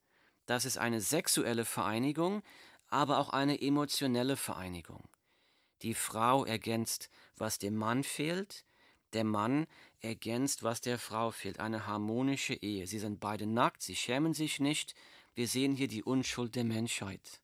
Das 0.47 0.64
ist 0.64 0.78
eine 0.78 1.00
sexuelle 1.00 1.64
Vereinigung, 1.64 2.42
aber 2.88 3.19
auch 3.19 3.31
eine 3.31 3.61
emotionelle 3.61 4.37
Vereinigung. 4.37 5.09
Die 5.83 5.95
Frau 5.95 6.45
ergänzt, 6.45 7.11
was 7.37 7.59
dem 7.59 7.76
Mann 7.76 8.04
fehlt, 8.04 8.64
der 9.12 9.25
Mann 9.25 9.66
ergänzt, 10.00 10.62
was 10.62 10.81
der 10.81 10.99
Frau 10.99 11.31
fehlt, 11.31 11.61
eine 11.61 11.87
harmonische 11.87 12.54
Ehe. 12.54 12.87
Sie 12.87 12.99
sind 12.99 13.21
beide 13.21 13.47
nackt, 13.47 13.83
sie 13.83 13.97
schämen 13.97 14.35
sich 14.35 14.61
nicht, 14.61 14.95
wir 15.35 15.49
sehen 15.49 15.75
hier 15.75 15.88
die 15.88 16.02
Unschuld 16.02 16.54
der 16.54 16.64
Menschheit. 16.64 17.40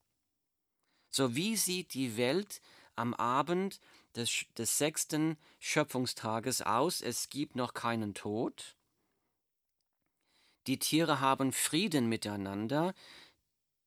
So 1.11 1.35
wie 1.35 1.57
sieht 1.57 1.95
die 1.95 2.17
Welt 2.17 2.61
am 2.97 3.15
Abend 3.15 3.81
des, 4.17 4.45
des 4.57 4.77
sechsten 4.79 5.39
Schöpfungstages 5.59 6.63
aus. 6.63 7.01
Es 7.01 7.29
gibt 7.29 7.57
noch 7.57 7.75
keinen 7.75 8.15
Tod. 8.15 8.77
Die 10.69 10.79
Tiere 10.79 11.21
haben 11.21 11.53
Frieden 11.53 12.11
miteinander. 12.11 12.95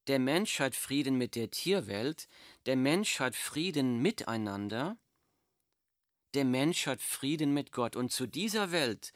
Der 0.08 0.18
Mensch 0.18 0.60
hat 0.60 0.74
Frieden 0.76 1.16
mit 1.16 1.36
der 1.36 1.52
Tierwelt. 1.52 2.28
Der 2.66 2.76
Mensch 2.76 3.20
hat 3.20 3.36
Frieden 3.36 4.02
miteinander. 4.02 4.98
Der 6.34 6.44
Mensch 6.44 6.88
hat 6.88 7.00
Frieden 7.00 7.54
mit 7.54 7.72
Gott. 7.72 7.96
Und 7.96 8.12
zu 8.12 8.26
dieser 8.26 8.72
Welt, 8.72 9.14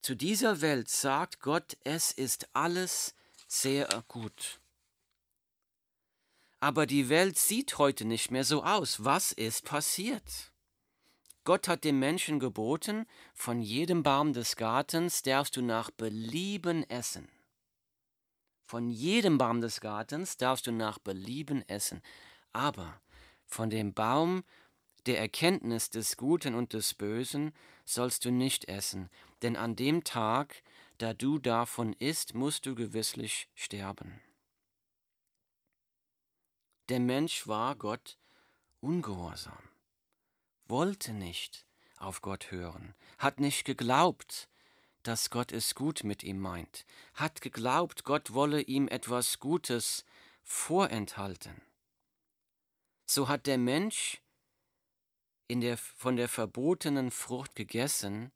zu 0.00 0.14
dieser 0.14 0.60
Welt 0.60 0.88
sagt 0.88 1.40
Gott, 1.40 1.76
es 1.82 2.12
ist 2.12 2.48
alles 2.52 3.16
sehr 3.48 3.88
gut. 4.06 4.60
Aber 6.60 6.86
die 6.86 7.08
Welt 7.08 7.36
sieht 7.36 7.78
heute 7.78 8.04
nicht 8.04 8.30
mehr 8.30 8.44
so 8.44 8.62
aus. 8.62 9.04
Was 9.04 9.32
ist 9.32 9.64
passiert? 9.64 10.52
Gott 11.46 11.68
hat 11.68 11.84
dem 11.84 12.00
Menschen 12.00 12.40
geboten, 12.40 13.06
von 13.32 13.62
jedem 13.62 14.02
Baum 14.02 14.32
des 14.32 14.56
Gartens 14.56 15.22
darfst 15.22 15.56
du 15.56 15.62
nach 15.62 15.92
Belieben 15.92 16.82
essen. 16.90 17.28
Von 18.64 18.90
jedem 18.90 19.38
Baum 19.38 19.60
des 19.60 19.80
Gartens 19.80 20.36
darfst 20.36 20.66
du 20.66 20.72
nach 20.72 20.98
Belieben 20.98 21.66
essen. 21.68 22.02
Aber 22.52 23.00
von 23.46 23.70
dem 23.70 23.94
Baum 23.94 24.42
der 25.06 25.20
Erkenntnis 25.20 25.88
des 25.88 26.16
Guten 26.16 26.56
und 26.56 26.72
des 26.72 26.94
Bösen 26.94 27.54
sollst 27.84 28.24
du 28.24 28.32
nicht 28.32 28.64
essen, 28.64 29.08
denn 29.42 29.54
an 29.54 29.76
dem 29.76 30.02
Tag, 30.02 30.64
da 30.98 31.14
du 31.14 31.38
davon 31.38 31.92
isst, 31.92 32.34
musst 32.34 32.66
du 32.66 32.74
gewisslich 32.74 33.48
sterben. 33.54 34.20
Der 36.88 36.98
Mensch 36.98 37.46
war 37.46 37.76
Gott 37.76 38.18
ungehorsam, 38.80 39.65
wollte 40.68 41.12
nicht 41.12 41.66
auf 41.96 42.22
Gott 42.22 42.50
hören, 42.50 42.94
hat 43.18 43.40
nicht 43.40 43.64
geglaubt, 43.64 44.48
dass 45.02 45.30
Gott 45.30 45.52
es 45.52 45.74
gut 45.74 46.04
mit 46.04 46.24
ihm 46.24 46.38
meint, 46.38 46.84
hat 47.14 47.40
geglaubt, 47.40 48.04
Gott 48.04 48.34
wolle 48.34 48.60
ihm 48.60 48.88
etwas 48.88 49.38
Gutes 49.38 50.04
vorenthalten. 50.42 51.62
So 53.06 53.28
hat 53.28 53.46
der 53.46 53.58
Mensch 53.58 54.20
in 55.46 55.60
der, 55.60 55.76
von 55.76 56.16
der 56.16 56.28
verbotenen 56.28 57.10
Frucht 57.10 57.54
gegessen 57.54 58.32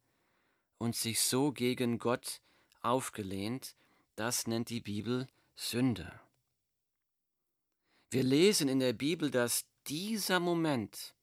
und 0.79 0.95
sich 0.95 1.21
so 1.21 1.53
gegen 1.53 1.99
Gott 1.99 2.41
aufgelehnt, 2.83 3.75
das 4.15 4.47
nennt 4.47 4.71
die 4.71 4.81
Bibel 4.81 5.29
Sünde. 5.57 6.21
Wir 8.11 8.23
lesen 8.23 8.69
in 8.69 8.81
der 8.81 8.93
Bibel, 8.93 9.31
dass 9.31 9.67
dieser 9.87 10.41
Moment, 10.41 11.15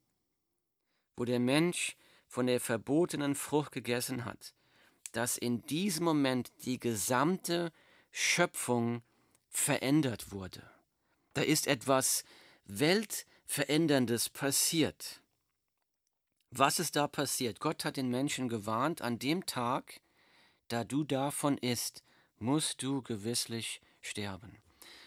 wo 1.17 1.25
der 1.25 1.39
Mensch 1.39 1.97
von 2.27 2.47
der 2.47 2.61
verbotenen 2.61 3.35
Frucht 3.35 3.73
gegessen 3.73 4.23
hat, 4.23 4.53
dass 5.11 5.37
in 5.37 5.63
diesem 5.63 6.05
Moment 6.05 6.51
die 6.63 6.79
gesamte 6.79 7.73
Schöpfung 8.11 9.01
verändert 9.49 10.31
wurde. 10.31 10.63
Da 11.33 11.41
ist 11.41 11.67
etwas 11.67 12.23
Weltveränderndes 12.65 14.29
passiert. 14.29 15.21
Was 16.51 16.79
ist 16.79 16.95
da 16.95 17.07
passiert? 17.07 17.59
Gott 17.59 17.83
hat 17.83 17.97
den 17.97 18.09
Menschen 18.09 18.47
gewarnt, 18.47 19.01
an 19.01 19.19
dem 19.19 19.45
Tag, 19.45 19.99
da 20.67 20.83
du 20.83 21.03
davon 21.03 21.57
isst, 21.57 22.03
musst 22.39 22.83
du 22.83 23.01
gewisslich 23.01 23.81
sterben. 24.01 24.57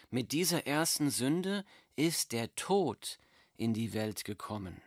Mit 0.09 0.33
dieser 0.33 0.67
ersten 0.67 1.09
Sünde 1.09 1.63
ist 1.95 2.31
der 2.33 2.53
Tod 2.55 3.19
in 3.57 3.73
die 3.73 3.93
Welt 3.93 4.25
gekommen. 4.25 4.81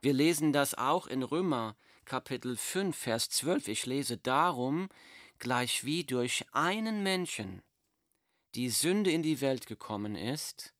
Wir 0.00 0.12
lesen 0.12 0.52
das 0.52 0.74
auch 0.74 1.08
in 1.08 1.24
Römer 1.24 1.76
Kapitel 2.04 2.56
5, 2.56 2.96
Vers 2.96 3.30
12. 3.30 3.66
Ich 3.66 3.84
lese 3.84 4.16
darum, 4.16 4.88
gleich 5.40 5.84
wie 5.84 6.04
durch 6.04 6.44
einen 6.52 7.02
Menschen 7.02 7.62
die 8.54 8.70
Sünde 8.70 9.10
in 9.10 9.22
die 9.22 9.40
Welt 9.40 9.66
gekommen 9.66 10.14
ist 10.14 10.72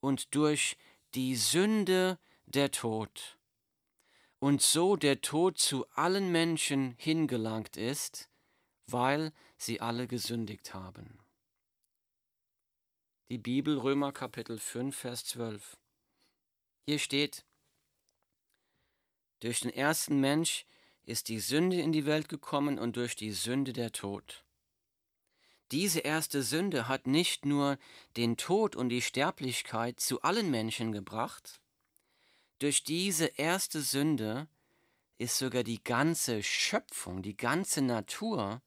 und 0.00 0.34
durch 0.34 0.76
die 1.14 1.36
Sünde 1.36 2.18
der 2.44 2.70
Tod. 2.70 3.38
Und 4.40 4.60
so 4.60 4.96
der 4.96 5.22
Tod 5.22 5.56
zu 5.56 5.88
allen 5.92 6.30
Menschen 6.30 6.94
hingelangt 6.98 7.78
ist, 7.78 8.28
weil 8.86 9.32
sie 9.56 9.80
alle 9.80 10.06
gesündigt 10.06 10.74
haben. 10.74 11.18
Die 13.30 13.38
Bibel 13.38 13.78
Römer 13.78 14.12
Kapitel 14.12 14.58
5, 14.58 14.94
Vers 14.94 15.24
12. 15.24 15.78
Hier 16.84 16.98
steht, 16.98 17.44
durch 19.46 19.60
den 19.60 19.72
ersten 19.72 20.18
Mensch 20.18 20.66
ist 21.04 21.28
die 21.28 21.38
Sünde 21.38 21.80
in 21.80 21.92
die 21.92 22.04
Welt 22.04 22.28
gekommen 22.28 22.80
und 22.80 22.96
durch 22.96 23.14
die 23.14 23.30
Sünde 23.30 23.72
der 23.72 23.92
Tod. 23.92 24.44
Diese 25.70 26.00
erste 26.00 26.42
Sünde 26.42 26.88
hat 26.88 27.06
nicht 27.06 27.44
nur 27.44 27.78
den 28.16 28.36
Tod 28.36 28.74
und 28.74 28.88
die 28.88 29.02
Sterblichkeit 29.02 30.00
zu 30.00 30.22
allen 30.22 30.50
Menschen 30.50 30.90
gebracht, 30.90 31.60
durch 32.58 32.82
diese 32.82 33.26
erste 33.26 33.82
Sünde 33.82 34.48
ist 35.16 35.38
sogar 35.38 35.62
die 35.62 35.82
ganze 35.82 36.42
Schöpfung, 36.42 37.22
die 37.22 37.36
ganze 37.36 37.82
Natur 37.82 38.62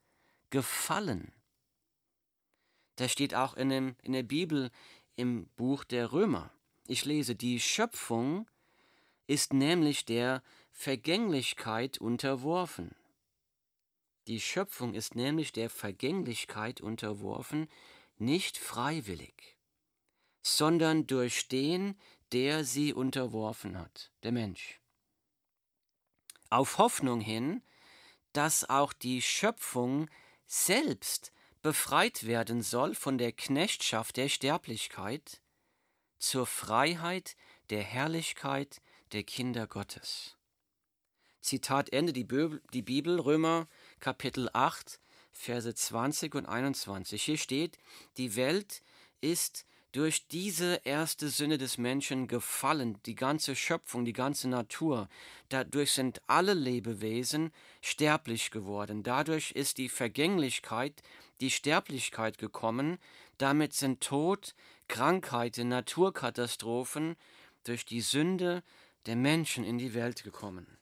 gefallen. 0.50 1.34
Das 2.96 3.12
steht 3.12 3.36
auch 3.36 3.54
in, 3.56 3.68
dem, 3.68 3.96
in 4.02 4.14
der 4.14 4.24
Bibel 4.24 4.72
im 5.18 5.48
Buch 5.58 5.84
der 5.84 6.14
Römer. 6.14 6.54
Ich 6.88 7.04
lese, 7.04 7.36
die 7.36 7.60
Schöpfung 7.60 8.50
ist 9.28 9.54
nämlich 9.54 10.06
der 10.06 10.42
Vergänglichkeit 10.82 11.98
unterworfen. 11.98 12.96
Die 14.28 14.40
Schöpfung 14.40 14.94
ist 14.94 15.14
nämlich 15.14 15.52
der 15.52 15.70
Vergänglichkeit 15.70 16.80
unterworfen, 16.80 17.68
nicht 18.18 18.58
freiwillig, 18.58 19.58
sondern 20.42 21.06
durch 21.06 21.50
den, 21.50 22.00
der 22.32 22.64
sie 22.64 22.94
unterworfen 22.94 23.78
hat, 23.78 24.14
der 24.24 24.32
Mensch. 24.32 24.80
Auf 26.50 26.78
Hoffnung 26.78 27.20
hin, 27.20 27.62
dass 28.32 28.70
auch 28.70 28.94
die 28.94 29.22
Schöpfung 29.22 30.10
selbst 30.46 31.34
befreit 31.62 32.26
werden 32.26 32.62
soll 32.62 32.96
von 32.96 33.18
der 33.18 33.34
Knechtschaft 33.34 34.16
der 34.16 34.30
Sterblichkeit 34.30 35.42
zur 36.20 36.48
Freiheit 36.48 37.36
der 37.70 37.84
Herrlichkeit 37.84 38.82
der 39.12 39.24
Kinder 39.24 39.68
Gottes. 39.68 40.39
Zitat 41.42 41.92
Ende 41.94 42.14
die 42.14 42.24
Bibel, 42.24 42.62
die 42.74 42.82
Bibel 42.82 43.20
Römer 43.20 43.68
Kapitel 44.00 44.50
8 44.54 45.00
Verse 45.32 45.74
20 45.74 46.36
und 46.36 46.46
21. 46.46 47.24
Hier 47.24 47.38
steht, 47.38 47.78
die 48.18 48.36
Welt 48.36 48.82
ist 49.22 49.66
durch 49.92 50.28
diese 50.28 50.82
erste 50.84 51.30
Sünde 51.30 51.58
des 51.58 51.78
Menschen 51.78 52.28
gefallen, 52.28 52.98
die 53.06 53.16
ganze 53.16 53.56
Schöpfung, 53.56 54.06
die 54.06 54.14
ganze 54.14 54.48
Natur. 54.48 55.10
Dadurch 55.48 55.94
sind 55.94 56.22
alle 56.28 56.54
Lebewesen 56.54 57.52
sterblich 57.82 58.52
geworden. 58.52 59.02
Dadurch 59.02 59.52
ist 59.52 59.78
die 59.78 59.90
Vergänglichkeit, 59.90 61.02
die 61.42 61.50
Sterblichkeit 61.50 62.38
gekommen. 62.38 63.00
Damit 63.38 63.74
sind 63.74 64.02
Tod, 64.02 64.54
Krankheiten, 64.88 65.70
Naturkatastrophen 65.70 67.16
durch 67.64 67.86
die 67.86 68.02
Sünde 68.02 68.62
der 69.06 69.16
Menschen 69.16 69.64
in 69.64 69.78
die 69.78 69.94
Welt 69.94 70.24
gekommen. 70.24 70.79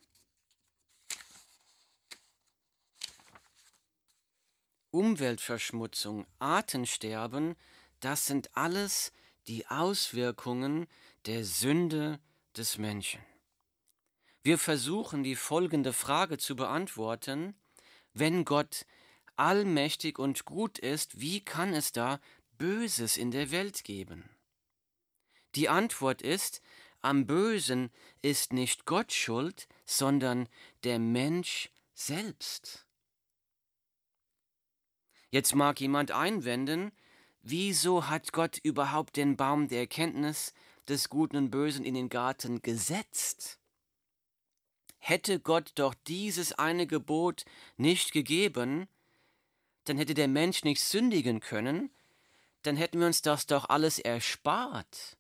Umweltverschmutzung, 4.97 6.25
Artensterben, 6.39 7.55
das 7.99 8.25
sind 8.25 8.57
alles 8.57 9.11
die 9.47 9.67
Auswirkungen 9.67 10.87
der 11.27 11.45
Sünde 11.45 12.19
des 12.55 12.79
Menschen. 12.79 13.21
Wir 14.41 14.57
versuchen 14.57 15.21
die 15.21 15.35
folgende 15.35 15.93
Frage 15.93 16.39
zu 16.39 16.55
beantworten, 16.55 17.53
wenn 18.15 18.43
Gott 18.43 18.87
allmächtig 19.35 20.17
und 20.17 20.45
gut 20.45 20.79
ist, 20.79 21.21
wie 21.21 21.45
kann 21.45 21.75
es 21.75 21.91
da 21.91 22.19
Böses 22.57 23.17
in 23.17 23.29
der 23.29 23.51
Welt 23.51 23.83
geben? 23.83 24.27
Die 25.53 25.69
Antwort 25.69 26.23
ist, 26.23 26.59
am 27.01 27.27
Bösen 27.27 27.91
ist 28.23 28.51
nicht 28.51 28.85
Gott 28.85 29.13
schuld, 29.13 29.67
sondern 29.85 30.49
der 30.83 30.97
Mensch 30.97 31.69
selbst. 31.93 32.86
Jetzt 35.29 35.55
mag 35.55 35.79
jemand 35.81 36.11
einwenden, 36.11 36.91
wieso 37.41 38.07
hat 38.07 38.31
Gott 38.31 38.57
überhaupt 38.63 39.17
den 39.17 39.35
Baum 39.35 39.67
der 39.67 39.79
Erkenntnis 39.79 40.53
des 40.87 41.09
Guten 41.09 41.35
und 41.37 41.51
Bösen 41.51 41.83
in 41.83 41.93
den 41.93 42.09
Garten 42.09 42.61
gesetzt? 42.61 43.59
Hätte 44.99 45.39
Gott 45.39 45.71
doch 45.75 45.93
dieses 46.07 46.53
eine 46.53 46.87
Gebot 46.87 47.45
nicht 47.77 48.11
gegeben, 48.11 48.87
dann 49.83 49.97
hätte 49.97 50.13
der 50.13 50.27
Mensch 50.27 50.63
nicht 50.63 50.81
sündigen 50.81 51.39
können, 51.39 51.91
dann 52.63 52.75
hätten 52.75 52.99
wir 52.99 53.07
uns 53.07 53.21
das 53.21 53.47
doch 53.47 53.69
alles 53.69 53.99
erspart. 53.99 55.17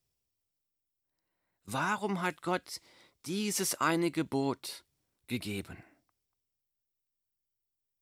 Warum 1.65 2.21
hat 2.21 2.41
Gott 2.41 2.81
dieses 3.25 3.75
eine 3.75 4.11
Gebot 4.11 4.85
gegeben? 5.27 5.83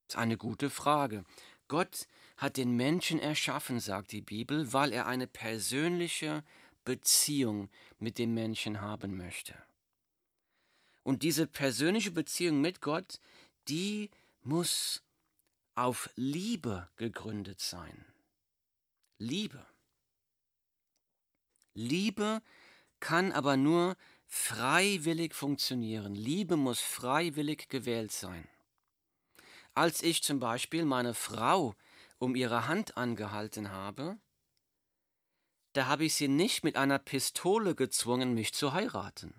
Das 0.07 0.15
ist 0.15 0.21
eine 0.21 0.37
gute 0.37 0.69
Frage. 0.69 1.25
Gott 1.67 2.07
hat 2.37 2.57
den 2.57 2.75
Menschen 2.75 3.19
erschaffen, 3.19 3.79
sagt 3.79 4.11
die 4.11 4.21
Bibel, 4.21 4.73
weil 4.73 4.91
er 4.93 5.07
eine 5.07 5.27
persönliche 5.27 6.43
Beziehung 6.83 7.69
mit 7.99 8.17
dem 8.17 8.33
Menschen 8.33 8.81
haben 8.81 9.17
möchte. 9.17 9.55
Und 11.03 11.23
diese 11.23 11.47
persönliche 11.47 12.11
Beziehung 12.11 12.61
mit 12.61 12.81
Gott, 12.81 13.19
die 13.67 14.09
muss 14.41 15.03
auf 15.75 16.09
Liebe 16.15 16.89
gegründet 16.95 17.59
sein. 17.59 18.05
Liebe. 19.17 19.65
Liebe 21.73 22.41
kann 22.99 23.31
aber 23.31 23.57
nur 23.57 23.97
freiwillig 24.25 25.33
funktionieren. 25.35 26.15
Liebe 26.15 26.57
muss 26.57 26.79
freiwillig 26.79 27.69
gewählt 27.69 28.11
sein. 28.11 28.47
Als 29.75 30.01
ich 30.01 30.23
zum 30.23 30.39
Beispiel 30.39 30.85
meine 30.85 31.13
Frau 31.13 31.75
um 32.17 32.35
ihre 32.35 32.67
Hand 32.67 32.95
angehalten 32.95 33.71
habe, 33.71 34.17
da 35.73 35.87
habe 35.87 36.05
ich 36.05 36.15
sie 36.15 36.29
nicht 36.29 36.63
mit 36.63 36.77
einer 36.77 36.97
Pistole 36.97 37.75
gezwungen, 37.75 38.33
mich 38.33 38.53
zu 38.53 38.71
heiraten. 38.71 39.33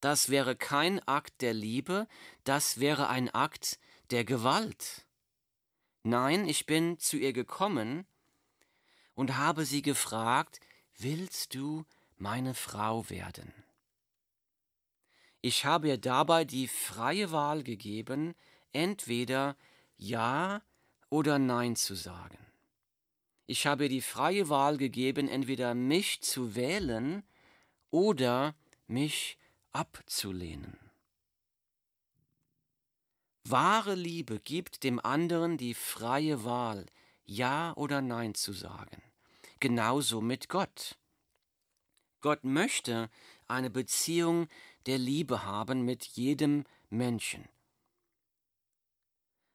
Das 0.00 0.28
wäre 0.28 0.54
kein 0.54 1.00
Akt 1.08 1.40
der 1.40 1.54
Liebe, 1.54 2.06
das 2.44 2.78
wäre 2.78 3.08
ein 3.08 3.28
Akt 3.30 3.80
der 4.10 4.24
Gewalt. 4.24 5.06
Nein, 6.04 6.46
ich 6.46 6.64
bin 6.64 7.00
zu 7.00 7.16
ihr 7.16 7.32
gekommen 7.32 8.06
und 9.14 9.36
habe 9.36 9.64
sie 9.64 9.82
gefragt, 9.82 10.60
willst 10.96 11.56
du 11.56 11.84
meine 12.16 12.54
Frau 12.54 13.10
werden? 13.10 13.52
Ich 15.40 15.64
habe 15.64 15.88
ihr 15.88 15.98
dabei 15.98 16.44
die 16.44 16.68
freie 16.68 17.32
Wahl 17.32 17.64
gegeben, 17.64 18.36
entweder 18.72 19.56
Ja 19.96 20.62
oder 21.10 21.38
Nein 21.38 21.76
zu 21.76 21.94
sagen. 21.94 22.38
Ich 23.46 23.66
habe 23.66 23.88
die 23.88 24.02
freie 24.02 24.48
Wahl 24.48 24.76
gegeben, 24.76 25.26
entweder 25.28 25.74
mich 25.74 26.20
zu 26.20 26.54
wählen 26.54 27.22
oder 27.90 28.54
mich 28.86 29.38
abzulehnen. 29.72 30.78
Wahre 33.44 33.94
Liebe 33.94 34.40
gibt 34.40 34.84
dem 34.84 35.00
anderen 35.00 35.56
die 35.56 35.72
freie 35.72 36.44
Wahl, 36.44 36.84
Ja 37.24 37.72
oder 37.76 38.02
Nein 38.02 38.34
zu 38.34 38.52
sagen. 38.52 39.02
Genauso 39.60 40.20
mit 40.20 40.50
Gott. 40.50 40.98
Gott 42.20 42.44
möchte 42.44 43.08
eine 43.46 43.70
Beziehung 43.70 44.48
der 44.86 44.98
Liebe 44.98 45.44
haben 45.44 45.82
mit 45.86 46.04
jedem 46.04 46.64
Menschen. 46.90 47.48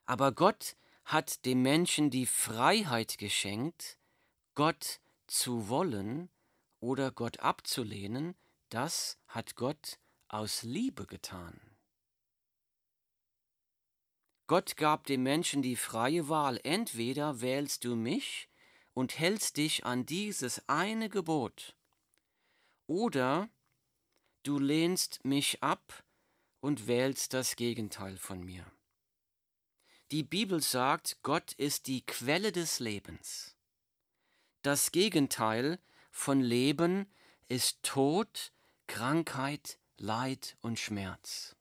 Aber 0.06 0.32
Gott 0.32 0.76
hat 1.06 1.46
dem 1.46 1.62
Menschen 1.62 2.10
die 2.10 2.26
Freiheit 2.26 3.18
geschenkt, 3.18 3.98
Gott 4.56 5.00
zu 5.28 5.70
wollen 5.70 6.30
oder 6.80 7.12
Gott 7.12 7.40
abzulehnen, 7.40 8.36
das 8.70 9.18
hat 9.28 9.56
Gott 9.56 10.00
aus 10.28 10.64
Liebe 10.64 11.06
getan. 11.06 11.60
Gott 14.48 14.76
gab 14.76 15.06
dem 15.06 15.24
Menschen 15.24 15.62
die 15.62 15.78
freie 15.78 16.28
Wahl, 16.28 16.60
entweder 16.64 17.40
wählst 17.40 17.86
du 17.86 17.96
mich 17.96 18.50
und 18.94 19.18
hältst 19.18 19.58
dich 19.58 19.86
an 19.86 20.06
dieses 20.06 20.68
eine 20.68 21.10
Gebot, 21.10 21.76
oder 22.86 23.50
du 24.44 24.60
lehnst 24.60 25.24
mich 25.24 25.64
ab 25.64 26.04
und 26.60 26.88
wählst 26.88 27.34
das 27.34 27.56
Gegenteil 27.56 28.18
von 28.18 28.44
mir. 28.44 28.66
Die 30.14 30.22
Bibel 30.22 30.62
sagt, 30.62 31.18
Gott 31.24 31.54
ist 31.54 31.88
die 31.88 32.06
Quelle 32.06 32.52
des 32.52 32.78
Lebens. 32.78 33.56
Das 34.62 34.92
Gegenteil 34.92 35.80
von 36.12 36.40
Leben 36.40 37.12
ist 37.48 37.82
Tod, 37.82 38.52
Krankheit, 38.86 39.80
Leid 39.98 40.56
und 40.62 40.78
Schmerz. 40.78 41.56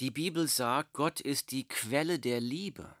Die 0.00 0.10
Bibel 0.10 0.46
sagt, 0.46 0.92
Gott 0.92 1.20
ist 1.22 1.52
die 1.52 1.66
Quelle 1.66 2.18
der 2.18 2.42
Liebe. 2.42 2.94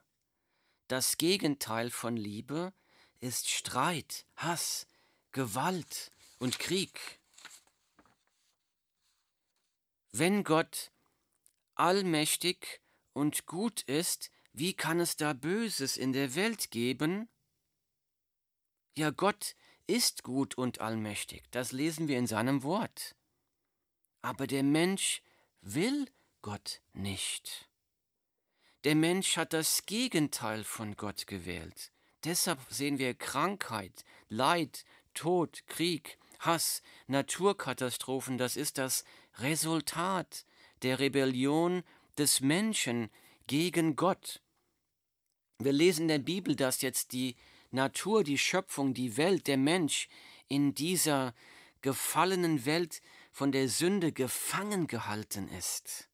Das 0.88 1.18
Gegenteil 1.18 1.90
von 1.90 2.16
Liebe 2.16 2.72
ist 3.20 3.50
Streit, 3.50 4.24
Hass, 4.36 4.86
Gewalt 5.32 6.10
und 6.38 6.58
Krieg. 6.58 7.20
Wenn 10.10 10.42
Gott 10.42 10.90
allmächtig 11.74 12.80
und 13.20 13.46
gut 13.46 13.82
ist, 13.82 14.30
wie 14.52 14.72
kann 14.72 14.98
es 14.98 15.16
da 15.16 15.34
Böses 15.34 15.96
in 15.96 16.12
der 16.12 16.34
Welt 16.34 16.70
geben? 16.70 17.28
Ja, 18.96 19.10
Gott 19.10 19.54
ist 19.86 20.22
gut 20.22 20.56
und 20.56 20.80
allmächtig, 20.80 21.44
das 21.50 21.72
lesen 21.72 22.08
wir 22.08 22.18
in 22.18 22.26
seinem 22.26 22.62
Wort. 22.62 23.14
Aber 24.22 24.46
der 24.46 24.62
Mensch 24.62 25.22
will 25.60 26.08
Gott 26.42 26.80
nicht. 26.94 27.68
Der 28.84 28.94
Mensch 28.94 29.36
hat 29.36 29.52
das 29.52 29.84
Gegenteil 29.84 30.64
von 30.64 30.96
Gott 30.96 31.26
gewählt. 31.26 31.92
Deshalb 32.24 32.60
sehen 32.70 32.98
wir 32.98 33.14
Krankheit, 33.14 34.04
Leid, 34.28 34.84
Tod, 35.12 35.66
Krieg, 35.66 36.18
Hass, 36.38 36.82
Naturkatastrophen, 37.06 38.38
das 38.38 38.56
ist 38.56 38.78
das 38.78 39.04
Resultat 39.38 40.46
der 40.82 40.98
Rebellion 40.98 41.82
des 42.18 42.40
Menschen 42.40 43.10
gegen 43.46 43.96
Gott. 43.96 44.42
Wir 45.58 45.72
lesen 45.72 46.02
in 46.02 46.08
der 46.08 46.18
Bibel, 46.18 46.56
dass 46.56 46.82
jetzt 46.82 47.12
die 47.12 47.36
Natur, 47.70 48.24
die 48.24 48.38
Schöpfung, 48.38 48.94
die 48.94 49.16
Welt, 49.16 49.46
der 49.46 49.58
Mensch 49.58 50.08
in 50.48 50.74
dieser 50.74 51.34
gefallenen 51.82 52.64
Welt 52.64 53.00
von 53.30 53.52
der 53.52 53.68
Sünde 53.68 54.12
gefangen 54.12 54.86
gehalten 54.86 55.48
ist. 55.48 56.08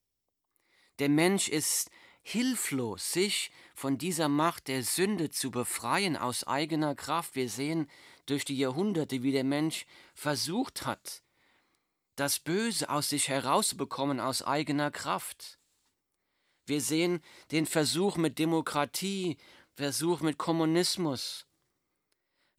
Der 0.99 1.09
Mensch 1.09 1.49
ist 1.49 1.91
hilflos, 2.23 3.13
sich 3.13 3.51
von 3.75 3.99
dieser 3.99 4.29
Macht 4.29 4.69
der 4.69 4.83
Sünde 4.83 5.31
zu 5.31 5.51
befreien 5.51 6.17
aus 6.17 6.45
eigener 6.45 6.95
Kraft. 6.95 7.37
Wir 7.37 7.49
sehen 7.49 7.89
durch 8.27 8.45
die 8.45 8.57
Jahrhunderte, 8.59 9.23
wie 9.23 9.33
der 9.33 9.45
Mensch 9.45 9.87
versucht 10.15 10.87
hat, 10.87 11.23
das 12.17 12.39
Böse 12.39 12.89
aus 12.89 13.11
sich 13.11 13.29
herauszubekommen 13.29 14.21
aus 14.21 14.43
eigener 14.43 14.91
Kraft. 14.91 15.56
Wir 16.67 16.81
sehen 16.81 17.21
den 17.53 17.67
Versuch 17.67 18.17
mit 18.17 18.39
Demokratie, 18.39 19.37
Versuch 19.75 20.21
mit 20.21 20.37
Kommunismus, 20.37 21.47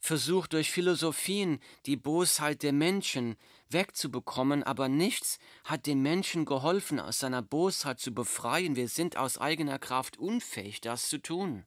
Versuch 0.00 0.46
durch 0.46 0.70
Philosophien 0.70 1.60
die 1.84 1.96
Bosheit 1.96 2.62
der 2.62 2.72
Menschen 2.72 3.36
wegzubekommen, 3.68 4.62
aber 4.62 4.88
nichts 4.88 5.38
hat 5.64 5.86
dem 5.86 6.02
Menschen 6.02 6.44
geholfen, 6.44 7.00
aus 7.00 7.18
seiner 7.18 7.42
Bosheit 7.42 8.00
zu 8.00 8.12
befreien. 8.12 8.76
Wir 8.76 8.88
sind 8.88 9.16
aus 9.16 9.38
eigener 9.38 9.78
Kraft 9.78 10.16
unfähig, 10.16 10.80
das 10.80 11.08
zu 11.08 11.18
tun. 11.18 11.66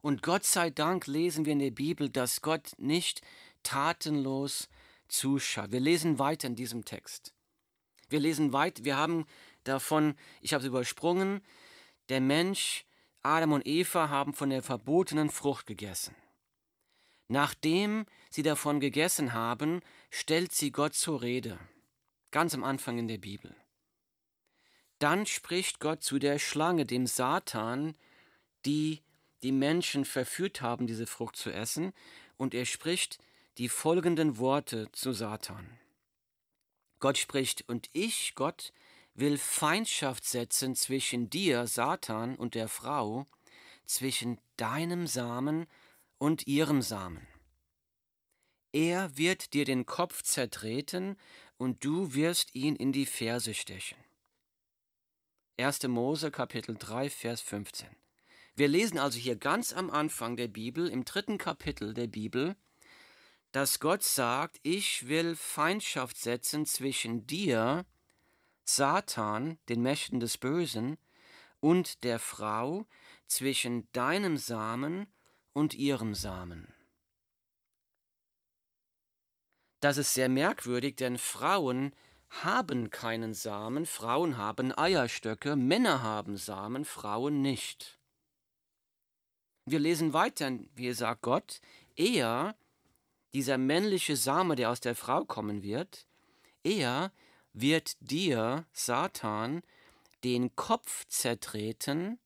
Und 0.00 0.22
Gott 0.22 0.44
sei 0.44 0.70
Dank 0.70 1.06
lesen 1.06 1.44
wir 1.44 1.52
in 1.52 1.58
der 1.58 1.70
Bibel, 1.70 2.08
dass 2.08 2.40
Gott 2.40 2.72
nicht 2.78 3.20
tatenlos 3.62 4.68
zuschaut. 5.08 5.72
Wir 5.72 5.80
lesen 5.80 6.18
weiter 6.18 6.48
in 6.48 6.56
diesem 6.56 6.84
Text. 6.84 7.34
Wir 8.08 8.20
lesen 8.20 8.52
weiter, 8.52 8.84
wir 8.84 8.96
haben 8.96 9.26
davon, 9.68 10.14
ich 10.40 10.54
habe 10.54 10.62
es 10.62 10.68
übersprungen, 10.68 11.42
der 12.08 12.20
Mensch, 12.20 12.84
Adam 13.22 13.52
und 13.52 13.66
Eva 13.66 14.08
haben 14.08 14.32
von 14.32 14.50
der 14.50 14.62
verbotenen 14.62 15.30
Frucht 15.30 15.66
gegessen. 15.66 16.14
Nachdem 17.28 18.06
sie 18.30 18.42
davon 18.42 18.78
gegessen 18.78 19.32
haben, 19.32 19.80
stellt 20.10 20.52
sie 20.52 20.70
Gott 20.70 20.94
zur 20.94 21.22
Rede, 21.22 21.58
ganz 22.30 22.54
am 22.54 22.62
Anfang 22.62 22.98
in 22.98 23.08
der 23.08 23.18
Bibel. 23.18 23.54
Dann 24.98 25.26
spricht 25.26 25.80
Gott 25.80 26.02
zu 26.02 26.18
der 26.18 26.38
Schlange, 26.38 26.86
dem 26.86 27.06
Satan, 27.06 27.96
die 28.64 29.02
die 29.42 29.52
Menschen 29.52 30.04
verführt 30.04 30.62
haben, 30.62 30.86
diese 30.86 31.06
Frucht 31.06 31.36
zu 31.36 31.52
essen, 31.52 31.92
und 32.36 32.54
er 32.54 32.64
spricht 32.64 33.18
die 33.58 33.68
folgenden 33.68 34.38
Worte 34.38 34.90
zu 34.92 35.12
Satan. 35.12 35.78
Gott 36.98 37.18
spricht, 37.18 37.68
und 37.68 37.88
ich, 37.92 38.34
Gott, 38.34 38.72
will 39.16 39.38
Feindschaft 39.38 40.24
setzen 40.24 40.74
zwischen 40.74 41.30
dir, 41.30 41.66
Satan, 41.66 42.36
und 42.36 42.54
der 42.54 42.68
Frau, 42.68 43.26
zwischen 43.86 44.38
deinem 44.56 45.06
Samen 45.06 45.66
und 46.18 46.46
ihrem 46.46 46.82
Samen. 46.82 47.26
Er 48.72 49.16
wird 49.16 49.54
dir 49.54 49.64
den 49.64 49.86
Kopf 49.86 50.22
zertreten, 50.22 51.16
und 51.58 51.84
du 51.84 52.14
wirst 52.14 52.54
ihn 52.54 52.76
in 52.76 52.92
die 52.92 53.06
Ferse 53.06 53.54
stechen. 53.54 53.96
1. 55.58 55.84
Mose 55.84 56.30
Kapitel 56.30 56.76
3, 56.76 57.08
Vers 57.08 57.40
15. 57.40 57.88
Wir 58.56 58.68
lesen 58.68 58.98
also 58.98 59.18
hier 59.18 59.36
ganz 59.36 59.72
am 59.72 59.90
Anfang 59.90 60.36
der 60.36 60.48
Bibel, 60.48 60.88
im 60.88 61.06
dritten 61.06 61.38
Kapitel 61.38 61.94
der 61.94 62.08
Bibel, 62.08 62.56
dass 63.52 63.80
Gott 63.80 64.02
sagt, 64.02 64.58
ich 64.62 65.08
will 65.08 65.34
Feindschaft 65.34 66.18
setzen 66.18 66.66
zwischen 66.66 67.26
dir, 67.26 67.86
Satan, 68.68 69.58
den 69.68 69.82
Mächten 69.82 70.20
des 70.20 70.36
Bösen, 70.38 70.98
und 71.60 72.04
der 72.04 72.18
Frau, 72.18 72.86
zwischen 73.26 73.90
deinem 73.92 74.36
Samen 74.36 75.06
und 75.52 75.74
ihrem 75.74 76.14
Samen. 76.14 76.72
Das 79.80 79.96
ist 79.98 80.14
sehr 80.14 80.28
merkwürdig, 80.28 80.96
denn 80.96 81.18
Frauen 81.18 81.94
haben 82.28 82.90
keinen 82.90 83.34
Samen, 83.34 83.86
Frauen 83.86 84.36
haben 84.36 84.76
Eierstöcke, 84.76 85.56
Männer 85.56 86.02
haben 86.02 86.36
Samen, 86.36 86.84
Frauen 86.84 87.40
nicht. 87.40 87.98
Wir 89.64 89.78
lesen 89.78 90.12
weiter, 90.12 90.52
wie 90.74 90.92
sagt 90.92 91.22
Gott, 91.22 91.60
er 91.94 92.56
dieser 93.32 93.58
männliche 93.58 94.16
Same, 94.16 94.56
der 94.56 94.70
aus 94.70 94.80
der 94.80 94.94
Frau 94.94 95.24
kommen 95.24 95.62
wird, 95.62 96.06
er 96.62 97.12
wird 97.56 97.96
dir, 98.00 98.66
Satan, 98.72 99.62
den 100.24 100.54
Kopf 100.56 101.06
zertreten 101.06 102.18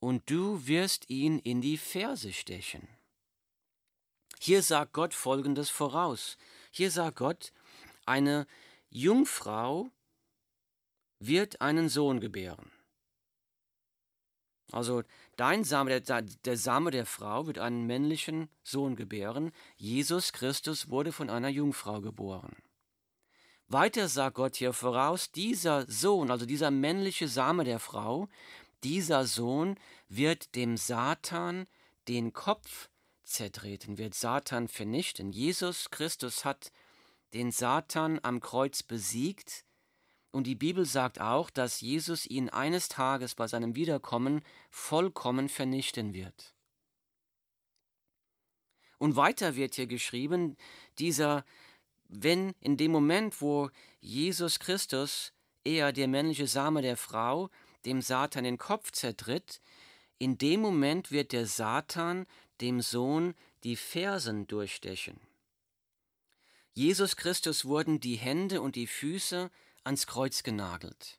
und 0.00 0.28
du 0.30 0.66
wirst 0.66 1.08
ihn 1.10 1.38
in 1.38 1.60
die 1.60 1.76
Ferse 1.76 2.32
stechen. 2.32 2.88
Hier 4.40 4.62
sagt 4.62 4.92
Gott 4.92 5.14
Folgendes 5.14 5.70
voraus. 5.70 6.36
Hier 6.70 6.90
sagt 6.90 7.16
Gott, 7.16 7.52
eine 8.06 8.46
Jungfrau 8.90 9.90
wird 11.18 11.60
einen 11.60 11.88
Sohn 11.88 12.20
gebären. 12.20 12.70
Also 14.72 15.02
dein 15.36 15.64
Same, 15.64 16.00
der, 16.00 16.22
der, 16.22 16.56
Same 16.56 16.90
der 16.90 17.06
Frau 17.06 17.46
wird 17.46 17.58
einen 17.58 17.86
männlichen 17.86 18.48
Sohn 18.62 18.96
gebären. 18.96 19.52
Jesus 19.76 20.32
Christus 20.32 20.88
wurde 20.90 21.12
von 21.12 21.30
einer 21.30 21.48
Jungfrau 21.48 22.00
geboren. 22.00 22.56
Weiter 23.68 24.08
sagt 24.08 24.36
Gott 24.36 24.56
hier 24.56 24.72
voraus, 24.72 25.32
dieser 25.32 25.90
Sohn, 25.90 26.30
also 26.30 26.46
dieser 26.46 26.70
männliche 26.70 27.26
Same 27.26 27.64
der 27.64 27.80
Frau, 27.80 28.28
dieser 28.84 29.26
Sohn 29.26 29.76
wird 30.08 30.54
dem 30.54 30.76
Satan 30.76 31.66
den 32.06 32.32
Kopf 32.32 32.88
zertreten, 33.24 33.98
wird 33.98 34.14
Satan 34.14 34.68
vernichten. 34.68 35.32
Jesus 35.32 35.90
Christus 35.90 36.44
hat 36.44 36.70
den 37.34 37.50
Satan 37.50 38.20
am 38.22 38.38
Kreuz 38.40 38.84
besiegt 38.84 39.64
und 40.30 40.46
die 40.46 40.54
Bibel 40.54 40.84
sagt 40.84 41.20
auch, 41.20 41.50
dass 41.50 41.80
Jesus 41.80 42.26
ihn 42.26 42.48
eines 42.50 42.88
Tages 42.88 43.34
bei 43.34 43.48
seinem 43.48 43.74
Wiederkommen 43.74 44.42
vollkommen 44.70 45.48
vernichten 45.48 46.14
wird. 46.14 46.54
Und 48.98 49.16
weiter 49.16 49.56
wird 49.56 49.74
hier 49.74 49.86
geschrieben, 49.86 50.56
dieser, 50.98 51.44
wenn 52.08 52.54
in 52.60 52.76
dem 52.76 52.92
Moment, 52.92 53.40
wo 53.40 53.70
Jesus 54.00 54.58
Christus, 54.58 55.32
eher 55.64 55.92
der 55.92 56.08
männliche 56.08 56.46
Same 56.46 56.82
der 56.82 56.96
Frau, 56.96 57.50
dem 57.84 58.02
Satan 58.02 58.44
den 58.44 58.58
Kopf 58.58 58.92
zertritt, 58.92 59.60
in 60.18 60.38
dem 60.38 60.60
Moment 60.60 61.10
wird 61.10 61.32
der 61.32 61.46
Satan 61.46 62.26
dem 62.60 62.80
Sohn 62.80 63.34
die 63.64 63.76
Fersen 63.76 64.46
durchstechen. 64.46 65.20
Jesus 66.72 67.16
Christus 67.16 67.64
wurden 67.64 68.00
die 68.00 68.16
Hände 68.16 68.60
und 68.60 68.76
die 68.76 68.86
Füße 68.86 69.50
ans 69.84 70.06
Kreuz 70.06 70.42
genagelt. 70.42 71.18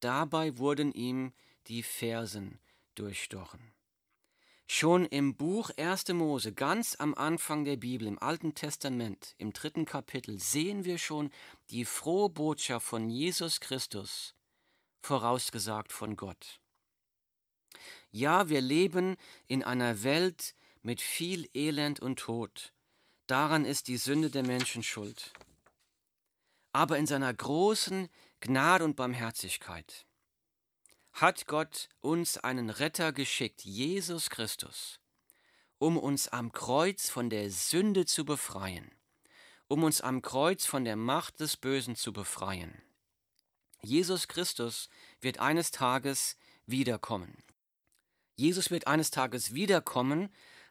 Dabei 0.00 0.58
wurden 0.58 0.92
ihm 0.92 1.32
die 1.68 1.82
Fersen 1.82 2.58
durchstochen. 2.94 3.75
Schon 4.68 5.06
im 5.06 5.36
Buch 5.36 5.70
1. 5.76 6.08
Mose, 6.08 6.52
ganz 6.52 6.96
am 6.98 7.14
Anfang 7.14 7.64
der 7.64 7.76
Bibel, 7.76 8.08
im 8.08 8.18
Alten 8.18 8.54
Testament, 8.54 9.36
im 9.38 9.52
dritten 9.52 9.84
Kapitel, 9.84 10.40
sehen 10.40 10.84
wir 10.84 10.98
schon 10.98 11.30
die 11.70 11.84
frohe 11.84 12.28
Botschaft 12.28 12.84
von 12.84 13.08
Jesus 13.08 13.60
Christus, 13.60 14.34
vorausgesagt 15.02 15.92
von 15.92 16.16
Gott. 16.16 16.60
Ja, 18.10 18.48
wir 18.48 18.60
leben 18.60 19.16
in 19.46 19.62
einer 19.62 20.02
Welt 20.02 20.56
mit 20.82 21.00
viel 21.00 21.48
Elend 21.54 22.00
und 22.00 22.18
Tod. 22.18 22.72
Daran 23.28 23.64
ist 23.64 23.86
die 23.86 23.98
Sünde 23.98 24.30
der 24.30 24.42
Menschen 24.42 24.82
schuld. 24.82 25.32
Aber 26.72 26.98
in 26.98 27.06
seiner 27.06 27.32
großen 27.32 28.08
Gnade 28.40 28.84
und 28.84 28.96
Barmherzigkeit 28.96 30.05
hat 31.16 31.46
Gott 31.46 31.88
uns 32.02 32.36
einen 32.36 32.68
Retter 32.68 33.10
geschickt, 33.10 33.62
Jesus 33.64 34.28
Christus, 34.28 35.00
um 35.78 35.96
uns 35.96 36.28
am 36.28 36.52
Kreuz 36.52 37.08
von 37.08 37.30
der 37.30 37.50
Sünde 37.50 38.04
zu 38.04 38.26
befreien, 38.26 38.90
um 39.66 39.82
uns 39.82 40.02
am 40.02 40.20
Kreuz 40.20 40.66
von 40.66 40.84
der 40.84 40.96
Macht 40.96 41.40
des 41.40 41.56
Bösen 41.56 41.96
zu 41.96 42.12
befreien. 42.12 42.82
Jesus 43.80 44.28
Christus 44.28 44.90
wird 45.22 45.40
eines 45.40 45.70
Tages 45.70 46.36
wiederkommen. 46.66 47.42
Jesus 48.34 48.70
wird 48.70 48.86
eines 48.86 49.10
Tages 49.10 49.54
wiederkommen, 49.54 50.28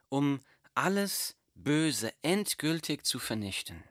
um 0.09 0.41
alles 0.75 1.35
Böse 1.55 2.13
endgültig 2.21 3.03
zu 3.03 3.17
vernichten. 3.17 3.83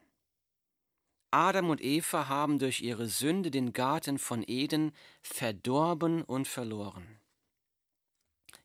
Adam 1.35 1.69
und 1.69 1.83
Eva 1.83 2.29
haben 2.29 2.61
durch 2.61 2.81
ihre 2.81 3.09
Sünde 3.09 3.51
den 3.51 3.73
Garten 3.73 4.21
von 4.21 4.45
Eden 4.47 4.93
verdorben 5.21 6.23
und 6.23 6.47
verloren. 6.47 7.19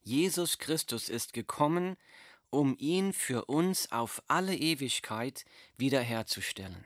Jesus 0.03 0.59
Christus 0.59 1.09
ist 1.09 1.33
gekommen, 1.33 1.97
um 2.51 2.75
ihn 2.77 3.11
für 3.11 3.45
uns 3.45 3.91
auf 3.91 4.21
alle 4.27 4.55
Ewigkeit 4.55 5.45
wiederherzustellen. 5.77 6.85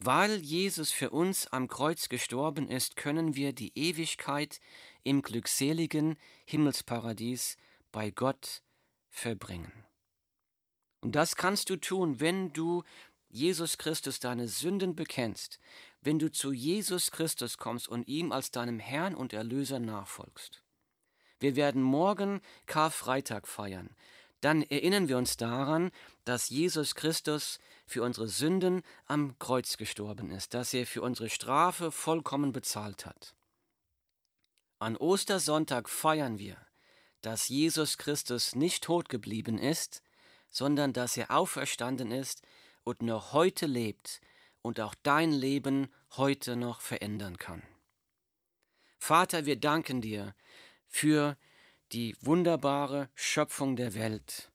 Weil 0.00 0.40
Jesus 0.40 0.90
für 0.90 1.10
uns 1.10 1.46
am 1.46 1.68
Kreuz 1.68 2.08
gestorben 2.08 2.68
ist, 2.68 2.96
können 2.96 3.36
wir 3.36 3.52
die 3.52 3.70
Ewigkeit 3.78 4.58
im 5.04 5.22
glückseligen 5.22 6.16
Himmelsparadies 6.44 7.56
bei 7.92 8.10
Gott 8.10 8.62
verbringen. 9.10 9.84
Und 11.02 11.14
das 11.14 11.36
kannst 11.36 11.70
du 11.70 11.76
tun, 11.76 12.18
wenn 12.18 12.52
du 12.52 12.82
Jesus 13.34 13.78
Christus 13.78 14.20
deine 14.20 14.46
Sünden 14.46 14.94
bekennst, 14.94 15.58
wenn 16.00 16.20
du 16.20 16.30
zu 16.30 16.52
Jesus 16.52 17.10
Christus 17.10 17.58
kommst 17.58 17.88
und 17.88 18.06
ihm 18.06 18.30
als 18.30 18.52
deinem 18.52 18.78
Herrn 18.78 19.16
und 19.16 19.32
Erlöser 19.32 19.80
nachfolgst. 19.80 20.62
Wir 21.40 21.56
werden 21.56 21.82
morgen 21.82 22.40
Karfreitag 22.66 23.48
feiern. 23.48 23.90
Dann 24.40 24.62
erinnern 24.62 25.08
wir 25.08 25.18
uns 25.18 25.36
daran, 25.36 25.90
dass 26.24 26.48
Jesus 26.48 26.94
Christus 26.94 27.58
für 27.86 28.04
unsere 28.04 28.28
Sünden 28.28 28.82
am 29.06 29.36
Kreuz 29.40 29.78
gestorben 29.78 30.30
ist, 30.30 30.54
dass 30.54 30.72
er 30.72 30.86
für 30.86 31.02
unsere 31.02 31.28
Strafe 31.28 31.90
vollkommen 31.90 32.52
bezahlt 32.52 33.04
hat. 33.04 33.34
An 34.78 34.96
Ostersonntag 34.96 35.88
feiern 35.88 36.38
wir, 36.38 36.56
dass 37.20 37.48
Jesus 37.48 37.98
Christus 37.98 38.54
nicht 38.54 38.84
tot 38.84 39.08
geblieben 39.08 39.58
ist, 39.58 40.02
sondern 40.50 40.92
dass 40.92 41.16
er 41.16 41.32
auferstanden 41.32 42.12
ist 42.12 42.42
und 42.84 43.02
noch 43.02 43.32
heute 43.32 43.66
lebt 43.66 44.20
und 44.62 44.80
auch 44.80 44.94
dein 45.02 45.32
Leben 45.32 45.88
heute 46.16 46.56
noch 46.56 46.80
verändern 46.80 47.38
kann. 47.38 47.62
Vater, 48.98 49.44
wir 49.44 49.56
danken 49.56 50.00
dir 50.00 50.34
für 50.86 51.36
die 51.92 52.16
wunderbare 52.20 53.10
Schöpfung 53.14 53.76
der 53.76 53.94
Welt. 53.94 54.50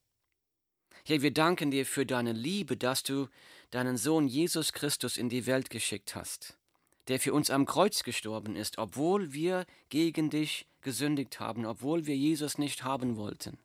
Ja, 1.06 1.22
wir 1.22 1.32
danken 1.32 1.72
dir 1.72 1.86
für 1.86 2.06
deine 2.06 2.34
Liebe, 2.34 2.78
dass 2.78 3.04
du 3.04 3.28
deinen 3.72 3.98
Sohn 3.98 4.28
Jesus 4.28 4.74
Christus 4.74 5.18
in 5.18 5.30
die 5.30 5.46
Welt 5.46 5.70
geschickt 5.70 6.16
hast, 6.16 6.58
der 7.08 7.20
für 7.20 7.34
uns 7.34 7.50
am 7.50 7.66
Kreuz 7.66 8.04
gestorben 8.04 8.56
ist, 8.56 8.78
obwohl 8.78 9.34
wir 9.34 9.66
gegen 9.90 10.30
dich 10.30 10.68
gesündigt 10.82 11.40
haben, 11.40 11.66
obwohl 11.66 12.06
wir 12.06 12.16
Jesus 12.16 12.58
nicht 12.58 12.84
haben 12.84 13.18
wollten. 13.18 13.58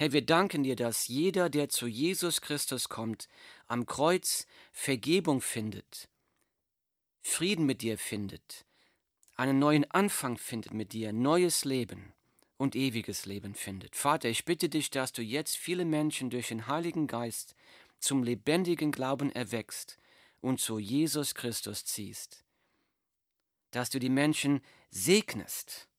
Herr, 0.00 0.12
wir 0.12 0.24
danken 0.24 0.62
dir, 0.62 0.76
dass 0.76 1.08
jeder, 1.08 1.50
der 1.50 1.68
zu 1.68 1.86
Jesus 1.86 2.40
Christus 2.40 2.88
kommt, 2.88 3.28
am 3.66 3.84
Kreuz 3.84 4.46
Vergebung 4.72 5.42
findet, 5.42 6.08
Frieden 7.20 7.66
mit 7.66 7.82
dir 7.82 7.98
findet, 7.98 8.64
einen 9.36 9.58
neuen 9.58 9.84
Anfang 9.90 10.38
findet 10.38 10.72
mit 10.72 10.94
dir, 10.94 11.12
neues 11.12 11.66
Leben 11.66 12.14
und 12.56 12.76
ewiges 12.76 13.26
Leben 13.26 13.54
findet. 13.54 13.94
Vater, 13.94 14.30
ich 14.30 14.46
bitte 14.46 14.70
dich, 14.70 14.88
dass 14.88 15.12
du 15.12 15.20
jetzt 15.20 15.58
viele 15.58 15.84
Menschen 15.84 16.30
durch 16.30 16.48
den 16.48 16.66
Heiligen 16.66 17.06
Geist 17.06 17.54
zum 17.98 18.22
lebendigen 18.22 18.92
Glauben 18.92 19.30
erwächst 19.30 19.98
und 20.40 20.60
zu 20.60 20.78
Jesus 20.78 21.34
Christus 21.34 21.84
ziehst. 21.84 22.42
Dass 23.70 23.90
du 23.90 23.98
die 23.98 24.08
Menschen 24.08 24.62
segnest 24.88 25.90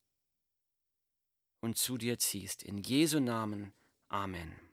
und 1.59 1.77
zu 1.77 1.99
dir 1.99 2.17
ziehst. 2.17 2.63
In 2.63 2.79
Jesu 2.79 3.19
Namen. 3.19 3.73
Amen. 4.11 4.61